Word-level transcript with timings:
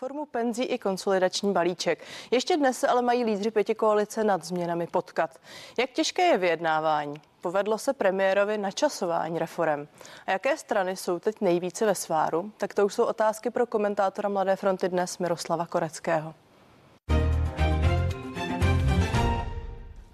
Formu 0.00 0.26
penzí 0.26 0.62
i 0.62 0.78
konsolidační 0.78 1.52
balíček. 1.52 2.04
Ještě 2.30 2.56
dnes 2.56 2.78
se 2.78 2.88
ale 2.88 3.02
mají 3.02 3.24
lídři 3.24 3.50
pěti 3.50 3.74
koalice 3.74 4.24
nad 4.24 4.44
změnami 4.44 4.86
potkat. 4.86 5.38
Jak 5.78 5.90
těžké 5.90 6.22
je 6.22 6.38
vyjednávání? 6.38 7.20
Povedlo 7.40 7.78
se 7.78 7.92
premiérovi 7.92 8.58
načasování 8.58 9.38
reform. 9.38 9.86
A 10.26 10.30
jaké 10.30 10.56
strany 10.56 10.96
jsou 10.96 11.18
teď 11.18 11.40
nejvíce 11.40 11.86
ve 11.86 11.94
sváru? 11.94 12.52
Tak 12.56 12.74
to 12.74 12.86
už 12.86 12.94
jsou 12.94 13.04
otázky 13.04 13.50
pro 13.50 13.66
komentátora 13.66 14.28
Mladé 14.28 14.56
fronty 14.56 14.88
dnes 14.88 15.18
Miroslava 15.18 15.66
Koreckého. 15.66 16.34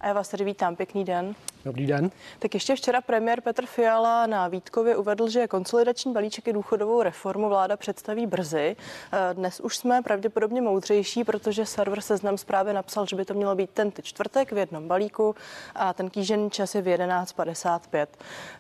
A 0.07 0.09
já 0.09 0.15
vás 0.15 0.29
tady 0.29 0.45
vítám, 0.45 0.77
pěkný 0.77 1.05
den. 1.05 1.35
Dobrý 1.65 1.87
den. 1.87 2.11
Tak 2.39 2.55
ještě 2.55 2.77
včera 2.77 3.01
premiér 3.01 3.41
Petr 3.41 3.67
Fiala 3.67 4.27
na 4.27 4.49
Vítkově 4.49 4.97
uvedl, 4.97 5.29
že 5.29 5.49
konsolidační 5.49 6.13
balíček 6.13 6.49
i 6.49 6.53
důchodovou 6.53 7.03
reformu 7.03 7.49
vláda 7.49 7.77
představí 7.77 8.27
brzy. 8.27 8.77
Eh, 9.13 9.35
dnes 9.35 9.61
už 9.61 9.77
jsme 9.77 10.03
pravděpodobně 10.03 10.63
moudřejší, 10.63 11.25
protože 11.25 11.67
server 11.67 12.01
Seznam 12.01 12.39
zprávy 12.39 12.73
napsal, 12.73 13.07
že 13.07 13.17
by 13.17 13.25
to 13.25 13.35
mělo 13.35 13.55
být 13.55 13.71
ten 13.71 13.93
čtvrtek 14.03 14.53
v 14.53 14.57
jednom 14.57 14.89
balíku 14.89 15.35
a 15.75 15.93
ten 15.93 16.11
kýžený 16.11 16.51
čas 16.51 16.75
je 16.75 16.83
v 16.83 16.87
11.55. 16.87 18.07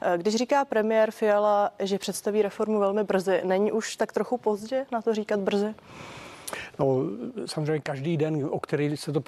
Eh, 0.00 0.18
když 0.18 0.34
říká 0.34 0.64
premiér 0.64 1.10
Fiala, 1.10 1.70
že 1.78 1.98
představí 1.98 2.42
reformu 2.42 2.78
velmi 2.78 3.04
brzy, 3.04 3.40
není 3.44 3.72
už 3.72 3.96
tak 3.96 4.12
trochu 4.12 4.38
pozdě 4.38 4.86
na 4.92 5.02
to 5.02 5.14
říkat 5.14 5.40
brzy? 5.40 5.74
No, 6.78 7.02
samozřejmě 7.46 7.80
každý 7.80 8.16
den, 8.16 8.48
o 8.50 8.60
který 8.60 8.96
se 8.96 9.12
to 9.12 9.20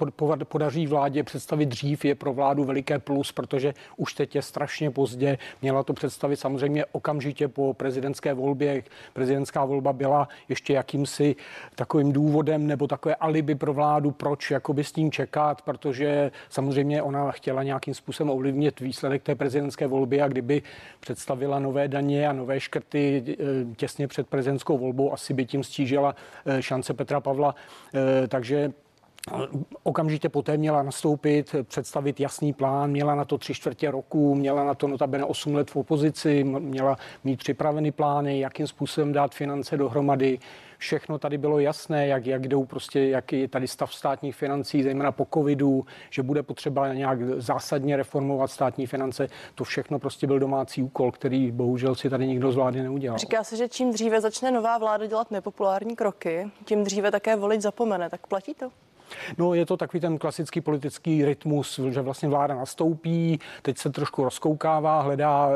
podaří 0.43 0.87
vládě 0.87 1.23
představit 1.23 1.65
dřív, 1.65 2.05
je 2.05 2.15
pro 2.15 2.33
vládu 2.33 2.63
veliké 2.63 2.99
plus, 2.99 3.31
protože 3.31 3.73
už 3.97 4.13
teď 4.13 4.35
je 4.35 4.41
strašně 4.41 4.91
pozdě. 4.91 5.37
Měla 5.61 5.83
to 5.83 5.93
představit 5.93 6.35
samozřejmě 6.35 6.85
okamžitě 6.85 7.47
po 7.47 7.73
prezidentské 7.73 8.33
volbě. 8.33 8.83
Prezidentská 9.13 9.65
volba 9.65 9.93
byla 9.93 10.27
ještě 10.49 10.73
jakýmsi 10.73 11.35
takovým 11.75 12.11
důvodem 12.11 12.67
nebo 12.67 12.87
takové 12.87 13.15
alibi 13.15 13.55
pro 13.55 13.73
vládu, 13.73 14.11
proč 14.11 14.51
jakoby 14.51 14.83
s 14.83 14.91
tím 14.91 15.11
čekat, 15.11 15.61
protože 15.61 16.31
samozřejmě 16.49 17.01
ona 17.01 17.31
chtěla 17.31 17.63
nějakým 17.63 17.93
způsobem 17.93 18.29
ovlivnit 18.31 18.79
výsledek 18.79 19.23
té 19.23 19.35
prezidentské 19.35 19.87
volby 19.87 20.21
a 20.21 20.27
kdyby 20.27 20.61
představila 20.99 21.59
nové 21.59 21.87
daně 21.87 22.29
a 22.29 22.33
nové 22.33 22.59
škrty 22.59 23.23
eh, 23.29 23.35
těsně 23.75 24.07
před 24.07 24.27
prezidentskou 24.27 24.77
volbou, 24.77 25.13
asi 25.13 25.33
by 25.33 25.45
tím 25.45 25.63
stížila 25.63 26.15
eh, 26.45 26.61
šance 26.61 26.93
Petra 26.93 27.08
Petra 27.09 27.21
Pavla. 27.21 27.55
Eh, 27.93 28.27
takže 28.27 28.71
Okamžitě 29.83 30.29
poté 30.29 30.57
měla 30.57 30.83
nastoupit, 30.83 31.55
představit 31.63 32.19
jasný 32.19 32.53
plán, 32.53 32.91
měla 32.91 33.15
na 33.15 33.25
to 33.25 33.37
tři 33.37 33.53
čtvrtě 33.53 33.91
roku, 33.91 34.35
měla 34.35 34.63
na 34.63 34.73
to 34.73 34.87
notabene 34.87 35.25
8 35.25 35.55
let 35.55 35.71
v 35.71 35.75
opozici, 35.75 36.43
měla 36.43 36.97
mít 37.23 37.39
připraveny 37.39 37.91
plány, 37.91 38.39
jakým 38.39 38.67
způsobem 38.67 39.13
dát 39.13 39.35
finance 39.35 39.77
dohromady. 39.77 40.39
Všechno 40.77 41.19
tady 41.19 41.37
bylo 41.37 41.59
jasné, 41.59 42.07
jak, 42.07 42.25
jak 42.25 42.47
jdou 42.47 42.65
prostě, 42.65 42.99
jaký 42.99 43.39
je 43.39 43.47
tady 43.47 43.67
stav 43.67 43.93
státních 43.93 44.35
financí, 44.35 44.83
zejména 44.83 45.11
po 45.11 45.27
covidu, 45.33 45.85
že 46.09 46.23
bude 46.23 46.43
potřeba 46.43 46.93
nějak 46.93 47.19
zásadně 47.41 47.97
reformovat 47.97 48.51
státní 48.51 48.87
finance. 48.87 49.27
To 49.55 49.63
všechno 49.63 49.99
prostě 49.99 50.27
byl 50.27 50.39
domácí 50.39 50.83
úkol, 50.83 51.11
který 51.11 51.51
bohužel 51.51 51.95
si 51.95 52.09
tady 52.09 52.27
nikdo 52.27 52.51
z 52.51 52.55
vlády 52.55 52.83
neudělal. 52.83 53.17
Říká 53.17 53.43
se, 53.43 53.57
že 53.57 53.69
čím 53.69 53.91
dříve 53.93 54.21
začne 54.21 54.51
nová 54.51 54.77
vláda 54.77 55.05
dělat 55.05 55.31
nepopulární 55.31 55.95
kroky, 55.95 56.51
tím 56.65 56.83
dříve 56.83 57.11
také 57.11 57.35
volit 57.35 57.61
zapomene. 57.61 58.09
Tak 58.09 58.27
platí 58.27 58.53
to? 58.53 58.69
No 59.37 59.53
je 59.53 59.65
to 59.65 59.77
takový 59.77 60.01
ten 60.01 60.17
klasický 60.17 60.61
politický 60.61 61.25
rytmus, 61.25 61.79
že 61.89 62.01
vlastně 62.01 62.29
vláda 62.29 62.55
nastoupí, 62.55 63.39
teď 63.61 63.77
se 63.77 63.89
trošku 63.89 64.23
rozkoukává, 64.23 65.01
hledá, 65.01 65.49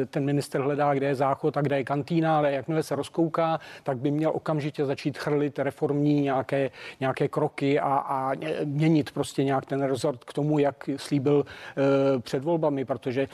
eh, 0.00 0.06
ten 0.06 0.24
minister 0.24 0.60
hledá, 0.60 0.94
kde 0.94 1.06
je 1.06 1.14
záchod 1.14 1.56
a 1.56 1.60
kde 1.60 1.76
je 1.76 1.84
kantýna, 1.84 2.38
ale 2.38 2.52
jakmile 2.52 2.82
se 2.82 2.94
rozkouká, 2.94 3.60
tak 3.82 3.98
by 3.98 4.10
měl 4.10 4.30
okamžitě 4.34 4.84
začít 4.84 5.18
chrlit 5.18 5.58
reformní 5.58 6.20
nějaké, 6.20 6.70
nějaké 7.00 7.28
kroky 7.28 7.80
a, 7.80 7.94
a 7.96 8.32
měnit 8.64 9.10
prostě 9.10 9.44
nějak 9.44 9.66
ten 9.66 9.82
rezort 9.82 10.24
k 10.24 10.32
tomu, 10.32 10.58
jak 10.58 10.90
slíbil 10.96 11.36
uh, 11.36 12.20
před 12.20 12.44
volbami, 12.44 12.84
protože 12.84 13.28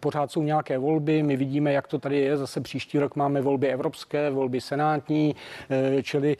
pořád 0.00 0.32
jsou 0.32 0.42
nějaké 0.42 0.78
volby, 0.78 1.22
my 1.22 1.36
vidíme, 1.36 1.72
jak 1.72 1.86
to 1.86 1.98
tady 1.98 2.20
je, 2.20 2.36
zase 2.36 2.60
příští 2.60 2.98
rok 2.98 3.16
máme 3.16 3.40
volby 3.40 3.68
evropské, 3.68 4.30
volby 4.30 4.60
senátní, 4.60 5.36
čili 6.02 6.36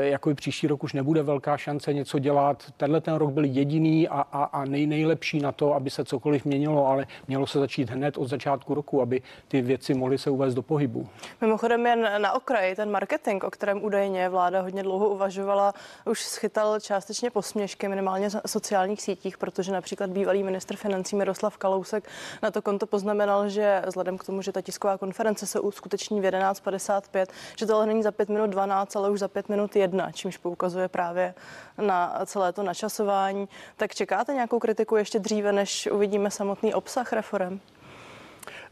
jako 0.00 0.34
příští 0.34 0.66
rok 0.66 0.84
už 0.84 0.92
nebude 0.92 1.22
velká 1.22 1.56
šance 1.56 1.77
šance 1.78 1.94
něco 1.94 2.18
dělat. 2.18 2.64
Tenhle 2.76 3.00
ten 3.00 3.14
rok 3.14 3.30
byl 3.30 3.44
jediný 3.44 4.08
a, 4.08 4.20
a, 4.20 4.44
a 4.44 4.64
nej, 4.64 4.86
nejlepší 4.86 5.40
na 5.40 5.52
to, 5.52 5.74
aby 5.74 5.90
se 5.90 6.04
cokoliv 6.04 6.44
měnilo, 6.44 6.86
ale 6.86 7.06
mělo 7.28 7.46
se 7.46 7.58
začít 7.58 7.90
hned 7.90 8.18
od 8.18 8.28
začátku 8.28 8.74
roku, 8.74 9.02
aby 9.02 9.22
ty 9.48 9.62
věci 9.62 9.94
mohly 9.94 10.18
se 10.18 10.30
uvést 10.30 10.54
do 10.54 10.62
pohybu. 10.62 11.08
Mimochodem 11.40 11.86
jen 11.86 12.08
na 12.18 12.32
okraji 12.32 12.76
ten 12.76 12.90
marketing, 12.90 13.44
o 13.44 13.50
kterém 13.50 13.84
údajně 13.84 14.28
vláda 14.28 14.60
hodně 14.60 14.82
dlouho 14.82 15.08
uvažovala, 15.08 15.74
už 16.04 16.20
schytal 16.20 16.80
částečně 16.80 17.30
posměšky 17.30 17.88
minimálně 17.88 18.28
v 18.30 18.36
sociálních 18.46 19.02
sítích, 19.02 19.38
protože 19.38 19.72
například 19.72 20.10
bývalý 20.10 20.42
ministr 20.42 20.76
financí 20.76 21.16
Miroslav 21.16 21.56
Kalousek 21.56 22.08
na 22.42 22.50
to 22.50 22.62
konto 22.62 22.86
poznamenal, 22.86 23.48
že 23.48 23.82
vzhledem 23.86 24.18
k 24.18 24.24
tomu, 24.24 24.42
že 24.42 24.52
ta 24.52 24.60
tisková 24.60 24.98
konference 24.98 25.46
se 25.46 25.60
uskuteční 25.60 26.20
v 26.20 26.24
11.55, 26.24 27.26
že 27.58 27.66
to 27.66 27.76
ale 27.76 27.86
není 27.86 28.02
za 28.02 28.12
5 28.12 28.28
minut 28.28 28.50
12, 28.50 28.96
ale 28.96 29.10
už 29.10 29.18
za 29.18 29.28
5 29.28 29.48
minut 29.48 29.76
1, 29.76 30.12
čímž 30.12 30.36
poukazuje 30.36 30.88
právě 30.88 31.34
na 31.78 32.20
celé 32.26 32.52
to 32.52 32.62
načasování. 32.62 33.48
Tak 33.76 33.94
čekáte 33.94 34.34
nějakou 34.34 34.58
kritiku 34.58 34.96
ještě 34.96 35.18
dříve, 35.18 35.52
než 35.52 35.88
uvidíme 35.92 36.30
samotný 36.30 36.74
obsah 36.74 37.12
reform? 37.12 37.60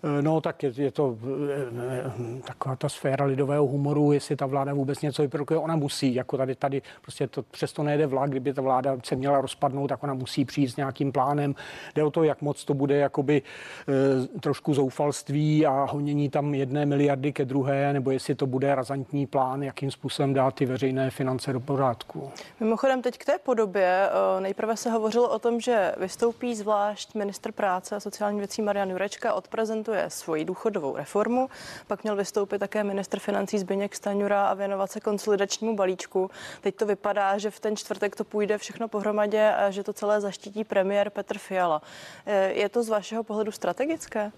Eh, 0.07 0.23
no 0.23 0.41
tak 0.41 0.63
je, 0.63 0.73
je 0.77 0.91
to 0.91 1.19
eh, 1.23 2.43
taková 2.47 2.77
ta 2.77 2.89
sféra 2.89 3.25
lidového 3.25 3.67
humoru, 3.67 4.13
jestli 4.13 4.37
ta 4.37 4.47
vláda 4.47 4.75
vůbec 4.75 5.03
něco 5.03 5.23
vyprodukuje, 5.23 5.59
ona 5.59 5.77
musí, 5.77 6.15
jako 6.15 6.37
tady, 6.37 6.55
tady 6.55 6.83
prostě 7.03 7.27
to 7.27 7.43
přesto 7.43 7.83
nejde 7.83 8.07
vlak, 8.07 8.31
kdyby 8.31 8.55
ta 8.55 8.63
vláda 8.63 8.97
se 9.05 9.17
měla 9.17 9.41
rozpadnout, 9.41 9.89
tak 9.89 10.03
ona 10.03 10.15
musí 10.15 10.45
přijít 10.45 10.69
s 10.69 10.77
nějakým 10.77 11.13
plánem. 11.13 11.55
Jde 11.95 12.05
o 12.05 12.11
to, 12.11 12.25
jak 12.25 12.43
moc 12.43 12.65
to 12.65 12.75
bude 12.75 12.97
jakoby 12.97 13.43
e, 13.89 14.39
trošku 14.39 14.75
zoufalství 14.75 15.67
a 15.67 15.87
honění 15.91 16.29
tam 16.29 16.55
jedné 16.55 16.87
miliardy 16.87 17.33
ke 17.33 17.45
druhé, 17.45 17.93
nebo 17.93 18.11
jestli 18.11 18.35
to 18.35 18.47
bude 18.47 18.75
razantní 18.75 19.27
plán, 19.27 19.63
jakým 19.63 19.91
způsobem 19.91 20.35
dát 20.35 20.55
ty 20.55 20.67
veřejné 20.67 21.11
finance 21.11 21.53
do 21.53 21.61
pořádku. 21.61 22.31
Mimochodem 22.61 23.03
teď 23.03 23.19
k 23.19 23.25
té 23.25 23.39
podobě. 23.39 24.09
Nejprve 24.41 24.77
se 24.77 24.91
hovořilo 24.91 25.29
o 25.29 25.39
tom, 25.39 25.61
že 25.61 25.93
vystoupí 25.97 26.55
zvlášť 26.55 27.15
ministr 27.15 27.53
práce 27.53 27.97
a 27.97 28.01
sociální 28.01 28.39
věcí 28.39 28.63
Marian 28.63 28.91
Jurečka, 28.91 29.35
odprezentuje 29.35 29.96
prezentuje 29.97 30.11
svoji 30.11 30.45
důchodovou 30.45 30.97
reformu. 30.97 31.49
Pak 31.87 32.03
měl 32.03 32.17
vystoupit 32.17 32.59
také 32.59 32.85
ministr 32.85 33.19
financí 33.19 33.59
Zbyněk 33.59 33.95
Staňura 33.95 34.49
a 34.49 34.55
věnovat 34.55 34.91
se 34.91 35.01
konsolidačnímu 35.01 35.77
balíčku. 35.77 36.31
Teď 36.61 36.77
to 36.77 36.87
vypadá, 36.87 37.39
že 37.39 37.51
v 37.51 37.61
ten 37.61 37.77
čtvrtek 37.77 38.17
to 38.17 38.25
půjde 38.25 38.59
všechno 38.59 38.89
pohromadě 38.89 39.51
a 39.51 39.71
že 39.71 39.83
to 39.83 39.93
celé 39.93 40.21
zaštítí 40.21 40.65
premiér 40.65 41.11
Petr 41.11 41.39
Fiala. 41.39 41.83
Eh, 42.27 42.53
je 42.53 42.69
to 42.69 42.83
z 42.83 42.89
vašeho 42.89 43.25
pohledu 43.25 43.53
strategické? 43.53 44.33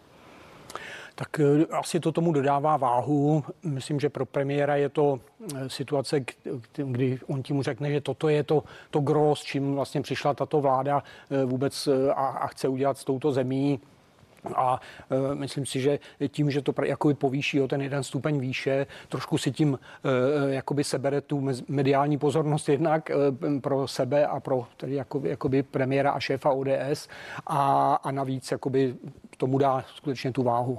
Tak 1.15 1.41
eh, 1.41 1.67
asi 1.73 2.01
to 2.01 2.13
tomu 2.13 2.33
dodává 2.33 2.77
váhu. 2.77 3.45
Myslím, 3.63 4.01
že 4.01 4.09
pro 4.09 4.27
premiéra 4.27 4.77
je 4.77 4.89
to 4.89 5.19
eh, 5.19 5.69
situace, 5.69 6.21
kdy 6.75 7.19
on 7.27 7.43
tím 7.43 7.63
řekne, 7.63 7.91
že 7.91 8.01
toto 8.01 8.29
je 8.29 8.43
to, 8.45 8.63
to 8.91 9.01
gros, 9.01 9.43
čím 9.43 9.75
vlastně 9.75 10.03
přišla 10.03 10.35
tato 10.35 10.61
vláda 10.61 11.03
vůbec 11.47 11.89
a, 12.15 12.27
a 12.27 12.47
chce 12.47 12.69
udělat 12.69 12.99
s 12.99 13.05
touto 13.05 13.33
zemí 13.33 13.81
a 14.55 14.81
e, 15.11 15.35
myslím 15.35 15.67
si, 15.67 15.81
že 15.81 15.99
tím, 16.29 16.51
že 16.51 16.63
to 16.63 16.75
jakoby 16.85 17.15
povýší 17.15 17.61
o 17.61 17.69
ten 17.69 17.83
jeden 17.83 18.03
stupeň 18.03 18.41
výše, 18.41 18.87
trošku 19.09 19.39
si 19.39 19.51
tím 19.51 19.79
e, 19.79 20.55
jakoby 20.55 20.85
sebere 20.85 21.21
tu 21.21 21.49
mediální 21.69 22.19
pozornost 22.19 22.69
jednak 22.69 23.11
e, 23.11 23.15
pro 23.61 23.89
sebe 23.89 24.27
a 24.27 24.41
pro 24.41 24.67
tedy 24.77 24.95
jakoby, 24.95 25.29
jakoby 25.29 25.63
premiéra 25.63 26.11
a 26.11 26.21
šéfa 26.21 26.51
ODS 26.51 27.09
a, 27.47 27.95
a 28.03 28.11
navíc 28.11 28.51
jakoby 28.51 28.95
tomu 29.37 29.59
dá 29.59 29.85
skutečně 29.95 30.33
tu 30.33 30.43
váhu. 30.43 30.79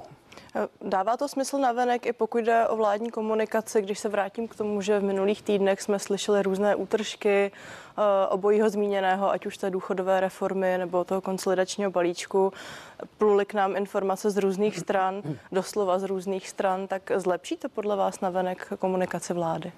Dává 0.82 1.18
to 1.18 1.28
smysl 1.28 1.58
navenek 1.58 2.06
i 2.06 2.14
pokud 2.14 2.38
jde 2.38 2.68
o 2.68 2.76
vládní 2.76 3.12
komunikaci, 3.12 3.82
když 3.82 4.00
se 4.00 4.10
vrátím 4.10 4.48
k 4.48 4.56
tomu, 4.56 4.82
že 4.82 5.00
v 5.00 5.04
minulých 5.04 5.42
týdnech 5.42 5.82
jsme 5.82 6.00
slyšeli 6.00 6.44
různé 6.44 6.76
útržky 6.76 7.52
eh, 7.52 8.02
obojího 8.30 8.70
zmíněného, 8.70 9.32
ať 9.32 9.46
už 9.46 9.58
té 9.58 9.70
důchodové 9.70 10.20
reformy 10.20 10.78
nebo 10.78 11.04
toho 11.04 11.22
konsolidačního 11.22 11.92
balíčku. 11.92 12.54
Pluly 13.18 13.46
k 13.46 13.54
nám 13.54 13.76
informace 13.76 14.30
z 14.30 14.38
různých 14.38 14.80
stran, 14.80 15.22
doslova 15.52 16.00
z 16.00 16.04
různých 16.04 16.50
stran, 16.50 16.88
tak 16.88 17.12
zlepší 17.16 17.58
to 17.58 17.70
podle 17.70 17.96
vás 17.96 18.22
navenek 18.22 18.74
komunikace 18.80 19.34
vlády? 19.34 19.72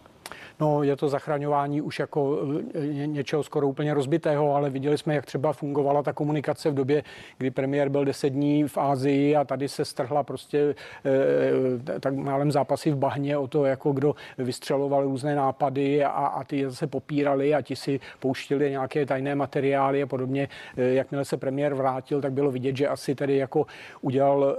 No, 0.59 0.83
je 0.83 0.95
to 0.95 1.09
zachraňování 1.09 1.81
už 1.81 1.99
jako 1.99 2.39
eh, 2.73 3.07
něčeho 3.07 3.43
skoro 3.43 3.67
úplně 3.67 3.93
rozbitého, 3.93 4.55
ale 4.55 4.69
viděli 4.69 4.97
jsme, 4.97 5.15
jak 5.15 5.25
třeba 5.25 5.53
fungovala 5.53 6.03
ta 6.03 6.13
komunikace 6.13 6.71
v 6.71 6.73
době, 6.73 7.03
kdy 7.37 7.51
premiér 7.51 7.89
byl 7.89 8.05
deset 8.05 8.29
dní 8.29 8.63
v 8.67 8.77
Ázii 8.77 9.35
a 9.35 9.43
tady 9.43 9.69
se 9.69 9.85
strhla 9.85 10.23
prostě 10.23 10.75
eh, 11.05 11.99
tak 11.99 12.13
málem 12.13 12.51
zápasy 12.51 12.91
v 12.91 12.95
bahně 12.95 13.37
o 13.37 13.47
to, 13.47 13.65
jako 13.65 13.91
kdo 13.91 14.15
vystřeloval 14.37 15.03
různé 15.03 15.35
nápady 15.35 16.03
a, 16.03 16.09
a 16.09 16.43
ty 16.43 16.65
zase 16.65 16.87
popírali 16.87 17.55
a 17.55 17.61
ti 17.61 17.75
si 17.75 17.99
pouštili 18.19 18.71
nějaké 18.71 19.05
tajné 19.05 19.35
materiály 19.35 20.03
a 20.03 20.07
podobně. 20.07 20.47
Eh, 20.77 20.93
jakmile 20.93 21.25
se 21.25 21.37
premiér 21.37 21.73
vrátil, 21.73 22.21
tak 22.21 22.33
bylo 22.33 22.51
vidět, 22.51 22.77
že 22.77 22.87
asi 22.87 23.15
tady 23.15 23.37
jako 23.37 23.65
udělal 24.01 24.57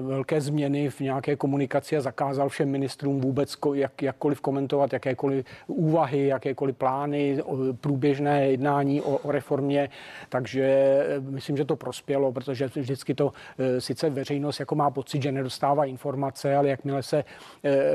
velké 0.00 0.40
změny 0.40 0.90
v 0.90 1.00
nějaké 1.00 1.36
komunikaci 1.36 1.96
a 1.96 2.00
zakázal 2.00 2.48
všem 2.48 2.68
ministrům 2.68 3.20
vůbec 3.20 3.54
jak, 3.74 4.02
jakkoliv 4.02 4.40
komentovat 4.40 4.87
blokovat 4.88 4.92
jakékoliv 4.92 5.44
úvahy, 5.66 6.26
jakékoliv 6.26 6.76
plány, 6.76 7.38
průběžné 7.80 8.50
jednání 8.50 9.00
o, 9.00 9.18
o 9.18 9.32
reformě. 9.32 9.88
Takže 10.28 11.04
myslím, 11.20 11.56
že 11.56 11.64
to 11.64 11.76
prospělo, 11.76 12.32
protože 12.32 12.66
vždycky 12.66 13.14
to 13.14 13.32
sice 13.78 14.10
veřejnost 14.10 14.60
jako 14.60 14.74
má 14.74 14.90
pocit, 14.90 15.22
že 15.22 15.32
nedostává 15.32 15.84
informace, 15.84 16.56
ale 16.56 16.68
jakmile 16.68 17.02
se 17.02 17.24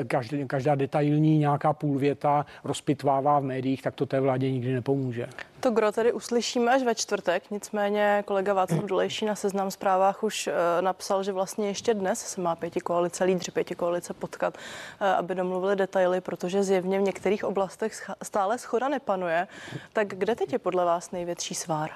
každý, 0.07 0.47
každá 0.47 0.75
detailní 0.75 1.37
nějaká 1.37 1.73
půlvěta 1.73 2.45
rozpitvává 2.63 3.39
v 3.39 3.43
médiích, 3.43 3.81
tak 3.81 3.95
to 3.95 4.05
té 4.05 4.19
vládě 4.19 4.51
nikdy 4.51 4.73
nepomůže. 4.73 5.27
To 5.63 5.71
gro 5.71 5.91
tedy 5.91 6.13
uslyšíme 6.13 6.71
až 6.71 6.83
ve 6.83 6.95
čtvrtek, 6.95 7.51
nicméně 7.51 8.23
kolega 8.27 8.53
Václav 8.53 8.83
Dolejší 8.83 9.25
na 9.25 9.35
seznam 9.35 9.71
zprávách 9.71 10.23
už 10.23 10.47
eh, 10.47 10.81
napsal, 10.81 11.23
že 11.23 11.31
vlastně 11.31 11.67
ještě 11.67 11.93
dnes 11.93 12.19
se 12.19 12.41
má 12.41 12.55
pěti 12.55 12.79
koalice, 12.79 13.23
lídři 13.23 13.51
pěti 13.51 13.75
koalice 13.75 14.13
potkat, 14.13 14.57
eh, 15.01 15.13
aby 15.13 15.35
domluvili 15.35 15.75
detaily, 15.75 16.21
protože 16.21 16.63
zjevně 16.63 16.99
v 16.99 17.01
některých 17.01 17.43
oblastech 17.43 18.11
stále 18.23 18.57
schoda 18.57 18.89
nepanuje. 18.89 19.47
Tak 19.93 20.07
kde 20.07 20.35
teď 20.35 20.53
je 20.53 20.59
podle 20.59 20.85
vás 20.85 21.11
největší 21.11 21.55
svár? 21.55 21.91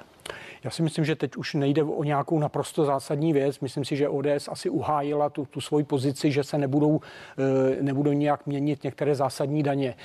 Já 0.63 0.71
si 0.71 0.83
myslím, 0.83 1.05
že 1.05 1.15
teď 1.15 1.35
už 1.35 1.53
nejde 1.53 1.83
o 1.83 2.03
nějakou 2.03 2.39
naprosto 2.39 2.85
zásadní 2.85 3.33
věc. 3.33 3.59
Myslím 3.59 3.85
si, 3.85 3.95
že 3.95 4.09
ODS 4.09 4.47
asi 4.49 4.69
uhájila 4.69 5.29
tu, 5.29 5.45
tu 5.45 5.61
svoji 5.61 5.83
pozici, 5.83 6.31
že 6.31 6.43
se 6.43 6.57
nebudou, 6.57 7.01
eh, 7.37 7.83
nebudou 7.83 8.11
nějak 8.11 8.45
měnit 8.45 8.83
některé 8.83 9.15
zásadní 9.15 9.63
daně. 9.63 9.95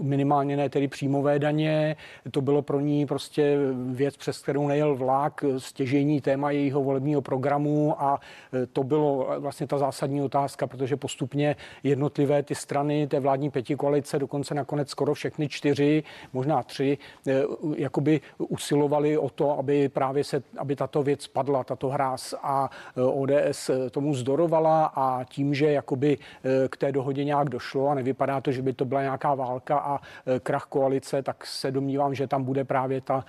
Minimálně 0.00 0.56
ne 0.56 0.68
tedy 0.68 0.88
příjmové 0.88 1.38
daně. 1.38 1.96
To 2.30 2.40
bylo 2.40 2.62
pro 2.62 2.80
ní 2.80 3.06
prostě 3.06 3.56
věc, 3.90 4.16
přes 4.16 4.38
kterou 4.38 4.68
nejel 4.68 4.96
vlak, 4.96 5.44
stěžení 5.58 6.20
téma 6.20 6.50
jejího 6.50 6.82
volebního 6.82 7.22
programu 7.22 8.02
a 8.02 8.20
eh, 8.52 8.66
to 8.66 8.84
bylo 8.84 9.28
vlastně 9.38 9.66
ta 9.66 9.78
zásadní 9.78 10.22
otázka, 10.22 10.66
protože 10.66 10.96
postupně 10.96 11.56
jednotlivé 11.82 12.42
ty 12.42 12.54
strany 12.54 13.06
té 13.06 13.20
vládní 13.20 13.50
pětikoalice, 13.50 14.18
dokonce 14.18 14.54
nakonec 14.54 14.90
skoro 14.90 15.14
všechny 15.14 15.48
čtyři, 15.48 16.02
možná 16.32 16.62
tři, 16.62 16.98
eh, 17.28 17.42
jakoby 17.76 18.20
usilovali 18.38 19.18
o 19.18 19.30
to, 19.30 19.58
aby 19.58 19.67
právě 19.88 20.24
se, 20.24 20.42
aby 20.58 20.76
tato 20.76 21.02
věc 21.02 21.26
padla, 21.26 21.64
tato 21.64 21.88
hráz 21.88 22.34
a 22.42 22.70
e, 22.96 23.02
ODS 23.02 23.70
tomu 23.90 24.14
zdorovala 24.14 24.92
a 24.94 25.24
tím, 25.24 25.54
že 25.54 25.72
jakoby 25.72 26.18
e, 26.18 26.68
k 26.68 26.76
té 26.76 26.92
dohodě 26.92 27.24
nějak 27.24 27.48
došlo 27.48 27.88
a 27.88 27.94
nevypadá 27.94 28.40
to, 28.40 28.52
že 28.52 28.62
by 28.62 28.72
to 28.72 28.84
byla 28.84 29.02
nějaká 29.02 29.34
válka 29.34 29.78
a 29.78 30.00
e, 30.26 30.40
krach 30.40 30.64
koalice, 30.64 31.22
tak 31.22 31.46
se 31.46 31.70
domnívám, 31.70 32.14
že 32.14 32.26
tam 32.26 32.44
bude 32.44 32.64
právě 32.64 33.00
ta, 33.00 33.24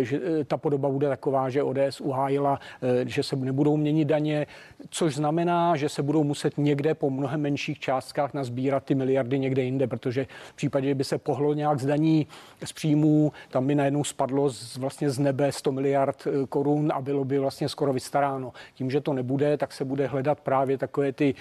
že 0.00 0.20
ta 0.46 0.56
podoba 0.56 0.88
bude 0.88 1.08
taková, 1.08 1.50
že 1.50 1.62
ODS 1.62 2.00
uhájila, 2.00 2.60
že 3.06 3.22
se 3.22 3.36
nebudou 3.36 3.76
měnit 3.76 4.04
daně, 4.04 4.46
což 4.90 5.14
znamená, 5.14 5.76
že 5.76 5.88
se 5.88 6.02
budou 6.02 6.24
muset 6.24 6.58
někde 6.58 6.94
po 6.94 7.10
mnohem 7.10 7.40
menších 7.40 7.78
částkách 7.78 8.34
nazbírat 8.34 8.84
ty 8.84 8.94
miliardy 8.94 9.38
někde 9.38 9.62
jinde, 9.62 9.86
protože 9.86 10.26
v 10.48 10.54
případě, 10.54 10.88
že 10.88 10.94
by 10.94 11.04
se 11.04 11.18
pohlo 11.18 11.54
nějak 11.54 11.80
z 11.80 11.86
daní 11.86 12.26
z 12.64 12.72
příjmů, 12.72 13.32
tam 13.50 13.66
by 13.66 13.74
najednou 13.74 14.04
spadlo 14.04 14.50
z, 14.50 14.76
vlastně 14.76 15.10
z 15.10 15.18
nebe 15.18 15.52
100 15.52 15.72
miliard 15.72 15.81
miliard 15.82 16.26
eh, 16.26 16.46
korun 16.48 16.92
a 16.94 17.00
bylo 17.00 17.24
by 17.24 17.38
vlastně 17.38 17.68
skoro 17.68 17.92
vystaráno. 17.92 18.52
Tím, 18.74 18.90
že 18.90 19.00
to 19.00 19.12
nebude, 19.12 19.56
tak 19.56 19.72
se 19.72 19.84
bude 19.84 20.06
hledat 20.06 20.40
právě 20.40 20.78
takové 20.78 21.12
ty 21.12 21.34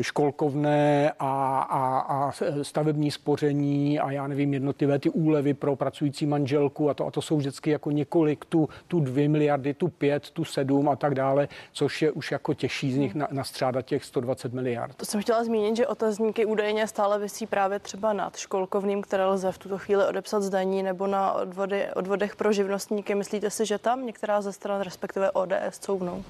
školkovné 0.00 1.12
a, 1.18 1.58
a, 1.58 1.98
a 1.98 2.32
stavební 2.62 3.10
spoření 3.10 4.00
a 4.00 4.10
já 4.10 4.26
nevím, 4.26 4.54
jednotlivé 4.54 4.98
ty 4.98 5.10
úlevy 5.10 5.54
pro 5.54 5.76
pracující 5.76 6.26
manželku 6.26 6.90
a 6.90 6.94
to, 6.94 7.06
a 7.06 7.10
to 7.10 7.22
jsou 7.22 7.36
vždycky 7.36 7.70
jako 7.70 7.90
několik, 7.90 8.44
tu, 8.44 8.68
tu 8.88 9.00
dvě 9.00 9.28
miliardy, 9.28 9.74
tu 9.74 9.88
pět, 9.88 10.30
tu 10.30 10.44
sedm 10.44 10.88
a 10.88 10.96
tak 10.96 11.14
dále, 11.14 11.48
což 11.72 12.02
je 12.02 12.10
už 12.10 12.32
jako 12.32 12.54
těžší 12.54 12.92
z 12.92 12.96
nich 12.96 13.14
na, 13.14 13.28
nastřádat 13.30 13.82
těch 13.82 14.04
120 14.04 14.52
miliard. 14.52 14.96
To 14.96 15.04
jsem 15.04 15.20
chtěla 15.22 15.44
zmínit, 15.44 15.76
že 15.76 15.86
otazníky 15.86 16.44
údajně 16.44 16.86
stále 16.86 17.18
vysí 17.18 17.46
právě 17.46 17.78
třeba 17.78 18.12
nad 18.12 18.36
školkovným, 18.36 19.02
které 19.02 19.26
lze 19.26 19.52
v 19.52 19.58
tuto 19.58 19.78
chvíli 19.78 20.06
odepsat 20.06 20.42
zdaní 20.42 20.82
nebo 20.82 21.06
na 21.06 21.32
odvody, 21.32 21.86
odvodech 21.94 22.36
pro 22.36 22.52
živnostníky. 22.52 23.14
Myslíte 23.14 23.50
si, 23.50 23.66
že 23.66 23.73
tam 23.78 24.06
některá 24.06 24.42
ze 24.42 24.52
stran, 24.52 24.80
respektive 24.80 25.30
ODS, 25.30 25.78
couvnou? 25.80 26.24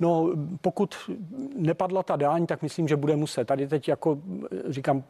No, 0.00 0.30
pokud 0.60 0.94
nepadla 1.56 2.02
ta 2.02 2.16
daň, 2.16 2.46
tak 2.46 2.62
myslím, 2.62 2.88
že 2.88 2.96
bude 2.96 3.16
muset. 3.16 3.44
Tady 3.44 3.68
teď 3.68 3.88
jako 3.88 4.18
říkám, 4.68 5.04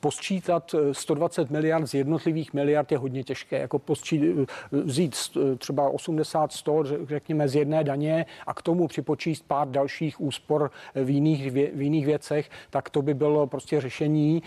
posčítat 0.00 0.74
120 0.92 1.50
miliard 1.50 1.86
z 1.86 1.94
jednotlivých 1.94 2.52
miliard 2.52 2.92
je 2.92 2.98
hodně 2.98 3.24
těžké. 3.24 3.58
Jako 3.58 3.78
posčít, 3.78 4.22
vzít 4.70 5.16
třeba 5.58 5.88
80, 5.88 6.52
100, 6.52 6.84
řekněme, 7.08 7.48
z 7.48 7.54
jedné 7.54 7.84
daně 7.84 8.26
a 8.46 8.54
k 8.54 8.62
tomu 8.62 8.88
připočíst 8.88 9.44
pár 9.46 9.68
dalších 9.68 10.20
úspor 10.20 10.70
v 10.94 11.10
jiných, 11.10 11.50
v 11.52 11.82
jiných 11.82 12.06
věcech, 12.06 12.50
tak 12.70 12.90
to 12.90 13.02
by 13.02 13.14
bylo 13.14 13.46
prostě 13.46 13.80
řešení. 13.80 14.42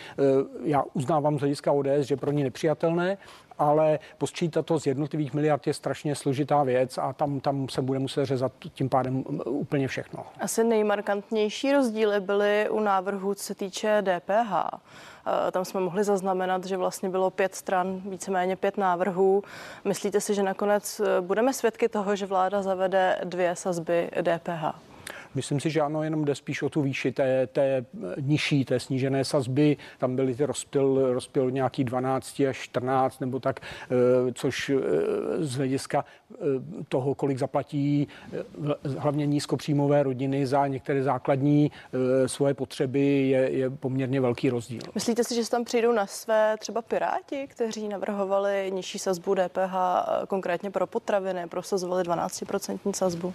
Já 0.63 0.83
uznávám 0.93 1.38
z 1.38 1.39
hlediska 1.39 1.71
ODS, 1.71 2.01
že 2.01 2.17
pro 2.17 2.31
ní 2.31 2.43
nepřijatelné, 2.43 3.17
ale 3.59 3.99
posčítat 4.17 4.65
to 4.65 4.79
z 4.79 4.85
jednotlivých 4.85 5.33
miliard 5.33 5.67
je 5.67 5.73
strašně 5.73 6.15
složitá 6.15 6.63
věc 6.63 6.97
a 6.97 7.13
tam, 7.13 7.39
tam 7.39 7.69
se 7.69 7.81
bude 7.81 7.99
muset 7.99 8.25
řezat 8.25 8.51
tím 8.73 8.89
pádem 8.89 9.23
úplně 9.45 9.87
všechno. 9.87 10.25
Asi 10.39 10.63
nejmarkantnější 10.63 11.73
rozdíly 11.73 12.19
byly 12.19 12.69
u 12.69 12.79
návrhu, 12.79 13.35
co 13.35 13.43
se 13.43 13.55
týče 13.55 14.01
DPH. 14.01 14.79
Eh, 15.27 15.51
tam 15.51 15.65
jsme 15.65 15.79
mohli 15.79 16.03
zaznamenat, 16.03 16.65
že 16.65 16.77
vlastně 16.77 17.09
bylo 17.09 17.29
pět 17.29 17.55
stran, 17.55 18.01
víceméně 18.05 18.55
pět 18.55 18.77
návrhů. 18.77 19.43
Myslíte 19.85 20.21
si, 20.21 20.33
že 20.33 20.43
nakonec 20.43 20.99
eh, 20.99 21.21
budeme 21.21 21.53
svědky 21.53 21.89
toho, 21.89 22.15
že 22.15 22.25
vláda 22.25 22.61
zavede 22.61 23.19
dvě 23.23 23.55
sazby 23.55 24.09
DPH? 24.21 24.94
Myslím 25.35 25.59
si, 25.59 25.69
že 25.69 25.81
ano, 25.81 26.03
jenom 26.03 26.25
jde 26.25 26.35
spíš 26.35 26.61
o 26.61 26.69
tu 26.69 26.81
výši 26.81 27.11
té, 27.11 27.47
té 27.47 27.85
nižší, 28.21 28.65
té 28.65 28.79
snížené 28.79 29.25
sazby. 29.25 29.77
Tam 29.97 30.15
byly 30.15 30.35
ty 30.35 30.45
rozpil, 30.45 31.13
rozpil 31.13 31.51
nějaký 31.51 31.83
12 31.83 32.39
až 32.49 32.57
14 32.57 33.19
nebo 33.19 33.39
tak, 33.39 33.59
eh, 33.59 34.33
což 34.33 34.69
eh, 34.69 34.79
z 35.39 35.55
hlediska 35.55 36.05
eh, 36.31 36.35
toho, 36.89 37.15
kolik 37.15 37.37
zaplatí 37.37 38.07
hlavně 38.97 39.25
nízkopříjmové 39.25 40.03
rodiny 40.03 40.47
za 40.47 40.67
některé 40.67 41.03
základní 41.03 41.71
svoje 42.25 42.53
potřeby, 42.53 42.99
je, 42.99 43.51
je 43.51 43.69
poměrně 43.69 44.21
velký 44.21 44.49
rozdíl. 44.49 44.81
Myslíte 44.95 45.23
si, 45.23 45.35
že 45.35 45.45
se 45.45 45.51
tam 45.51 45.63
přijdou 45.63 45.91
na 45.91 46.07
své 46.07 46.55
třeba 46.59 46.81
Piráti, 46.81 47.47
kteří 47.47 47.88
navrhovali 47.88 48.71
nižší 48.73 48.99
sazbu 48.99 49.35
DPH 49.35 49.75
konkrétně 50.27 50.71
pro 50.71 50.88
potraviny, 50.88 51.47
prosazovali 51.47 52.03
12% 52.03 52.93
sazbu? 52.93 53.33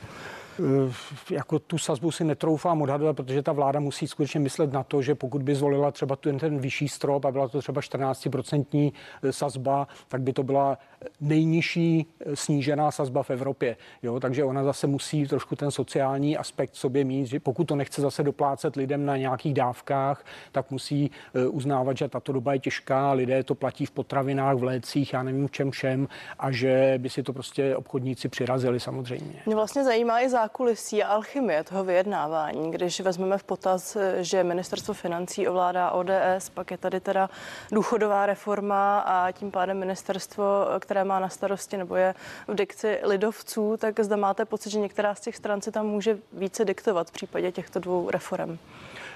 jako 1.31 1.58
tu 1.58 1.79
sazbu 1.79 1.90
si 2.11 2.25
netroufám 2.25 2.83
odhadovat, 2.83 3.17
protože 3.17 3.43
ta 3.43 3.53
vláda 3.53 3.81
musí 3.81 4.09
skutečně 4.09 4.41
myslet 4.41 4.73
na 4.73 4.83
to, 4.83 5.03
že 5.03 5.15
pokud 5.15 5.43
by 5.43 5.55
zvolila 5.55 5.91
třeba 5.91 6.17
ten, 6.17 6.39
ten 6.39 6.59
vyšší 6.59 6.89
strop 6.89 7.25
a 7.25 7.31
byla 7.31 7.49
to 7.49 7.59
třeba 7.59 7.81
14% 7.81 8.93
eh, 9.23 9.33
sazba, 9.33 9.89
tak 10.09 10.23
by 10.23 10.33
to 10.33 10.43
byla 10.43 10.79
nejnižší 11.20 12.06
eh, 12.20 12.37
snížená 12.37 12.91
sazba 12.91 13.23
v 13.23 13.31
Evropě. 13.31 13.77
Jo? 14.03 14.20
Takže 14.20 14.44
ona 14.44 14.65
zase 14.65 14.87
musí 14.87 15.27
trošku 15.27 15.56
ten 15.56 15.70
sociální 15.70 16.37
aspekt 16.37 16.77
sobě 16.77 17.05
mít, 17.05 17.27
že 17.27 17.41
pokud 17.41 17.65
to 17.65 17.77
nechce 17.77 18.03
zase 18.03 18.23
doplácet 18.23 18.77
lidem 18.77 19.06
na 19.06 19.17
nějakých 19.17 19.55
dávkách, 19.55 20.25
tak 20.53 20.70
musí 20.70 21.11
eh, 21.35 21.49
uznávat, 21.49 21.97
že 21.97 22.09
tato 22.09 22.32
doba 22.32 22.53
je 22.53 22.59
těžká, 22.59 23.13
lidé 23.13 23.43
to 23.43 23.55
platí 23.55 23.87
v 23.87 23.91
potravinách, 23.91 24.56
v 24.56 24.63
lécích, 24.63 25.13
já 25.13 25.23
nevím 25.23 25.49
v 25.49 25.51
čem 25.51 25.70
všem 25.70 26.09
a 26.39 26.51
že 26.51 26.94
by 26.99 27.11
si 27.11 27.23
to 27.23 27.32
prostě 27.32 27.77
obchodníci 27.77 28.29
přirazili 28.29 28.81
samozřejmě. 28.81 29.43
Mě 29.47 29.55
vlastně 29.55 29.85
zajímá 29.85 30.20
i 30.20 30.29
zákulisí 30.29 31.03
a 31.03 31.09
alchymie 31.09 31.65
toho 31.65 31.80
vyjednávání, 31.84 32.70
když 32.70 33.01
vezmeme 33.01 33.39
v 33.39 33.44
potaz, 33.44 33.96
že 34.20 34.44
ministerstvo 34.44 34.94
financí 34.94 35.49
ovládá 35.49 35.91
ODS, 35.91 36.49
pak 36.55 36.70
je 36.70 36.79
tady 36.79 37.01
teda 37.01 37.31
důchodová 37.72 38.27
reforma 38.27 38.99
a 38.99 39.32
tím 39.32 39.51
pádem 39.51 39.79
ministerstvo, 39.79 40.44
které 40.79 41.05
má 41.05 41.20
na 41.20 41.29
starosti 41.29 41.77
nebo 41.77 41.96
je 41.96 42.15
v 42.49 42.55
dikci 42.55 42.99
lidovců, 43.03 43.77
tak 43.77 44.01
zda 44.01 44.17
máte 44.17 44.44
pocit, 44.44 44.70
že 44.70 44.79
některá 44.79 45.15
z 45.15 45.20
těch 45.20 45.37
stran 45.37 45.60
se 45.60 45.72
tam 45.72 45.87
může 45.87 46.19
více 46.32 46.65
diktovat 46.65 47.08
v 47.08 47.13
případě 47.13 47.53
těchto 47.53 47.81
dvou 47.81 48.10
reform? 48.10 48.58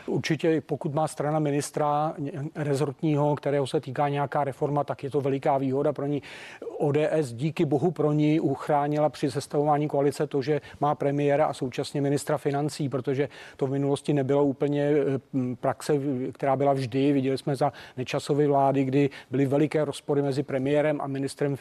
Určitě, 0.07 0.61
pokud 0.61 0.95
má 0.95 1.09
strana 1.09 1.39
ministra 1.39 2.15
rezortního, 2.55 3.37
kterého 3.37 3.67
se 3.67 3.81
týká 3.81 4.09
nějaká 4.09 4.45
reforma, 4.45 4.85
tak 4.85 5.05
je 5.05 5.11
to 5.11 5.21
veliká 5.21 5.59
výhoda 5.59 5.93
pro 5.93 6.07
ní. 6.07 6.23
ODS 6.85 7.33
díky 7.33 7.65
bohu 7.65 7.91
pro 7.91 8.13
ní 8.13 8.41
uchránila 8.41 9.09
při 9.09 9.31
sestavování 9.31 9.89
koalice 9.89 10.27
to, 10.27 10.43
že 10.43 10.61
má 10.81 10.95
premiéra 10.95 11.47
a 11.47 11.53
současně 11.53 12.01
ministra 12.01 12.39
financí, 12.39 12.89
protože 12.89 13.29
to 13.57 13.67
v 13.67 13.71
minulosti 13.71 14.13
nebylo 14.13 14.45
úplně 14.45 14.83
eh, 14.83 15.57
praxe, 15.61 15.95
která 16.33 16.57
byla 16.57 16.73
vždy. 16.73 17.13
Viděli 17.13 17.39
jsme 17.39 17.57
za 17.57 17.73
nečasové 17.97 18.47
vlády, 18.47 18.85
kdy 18.85 19.11
byly 19.31 19.47
veliké 19.47 19.85
rozpory 19.85 20.23
mezi 20.23 20.43
premiérem 20.43 21.01
a 21.01 21.07
ministrem, 21.07 21.57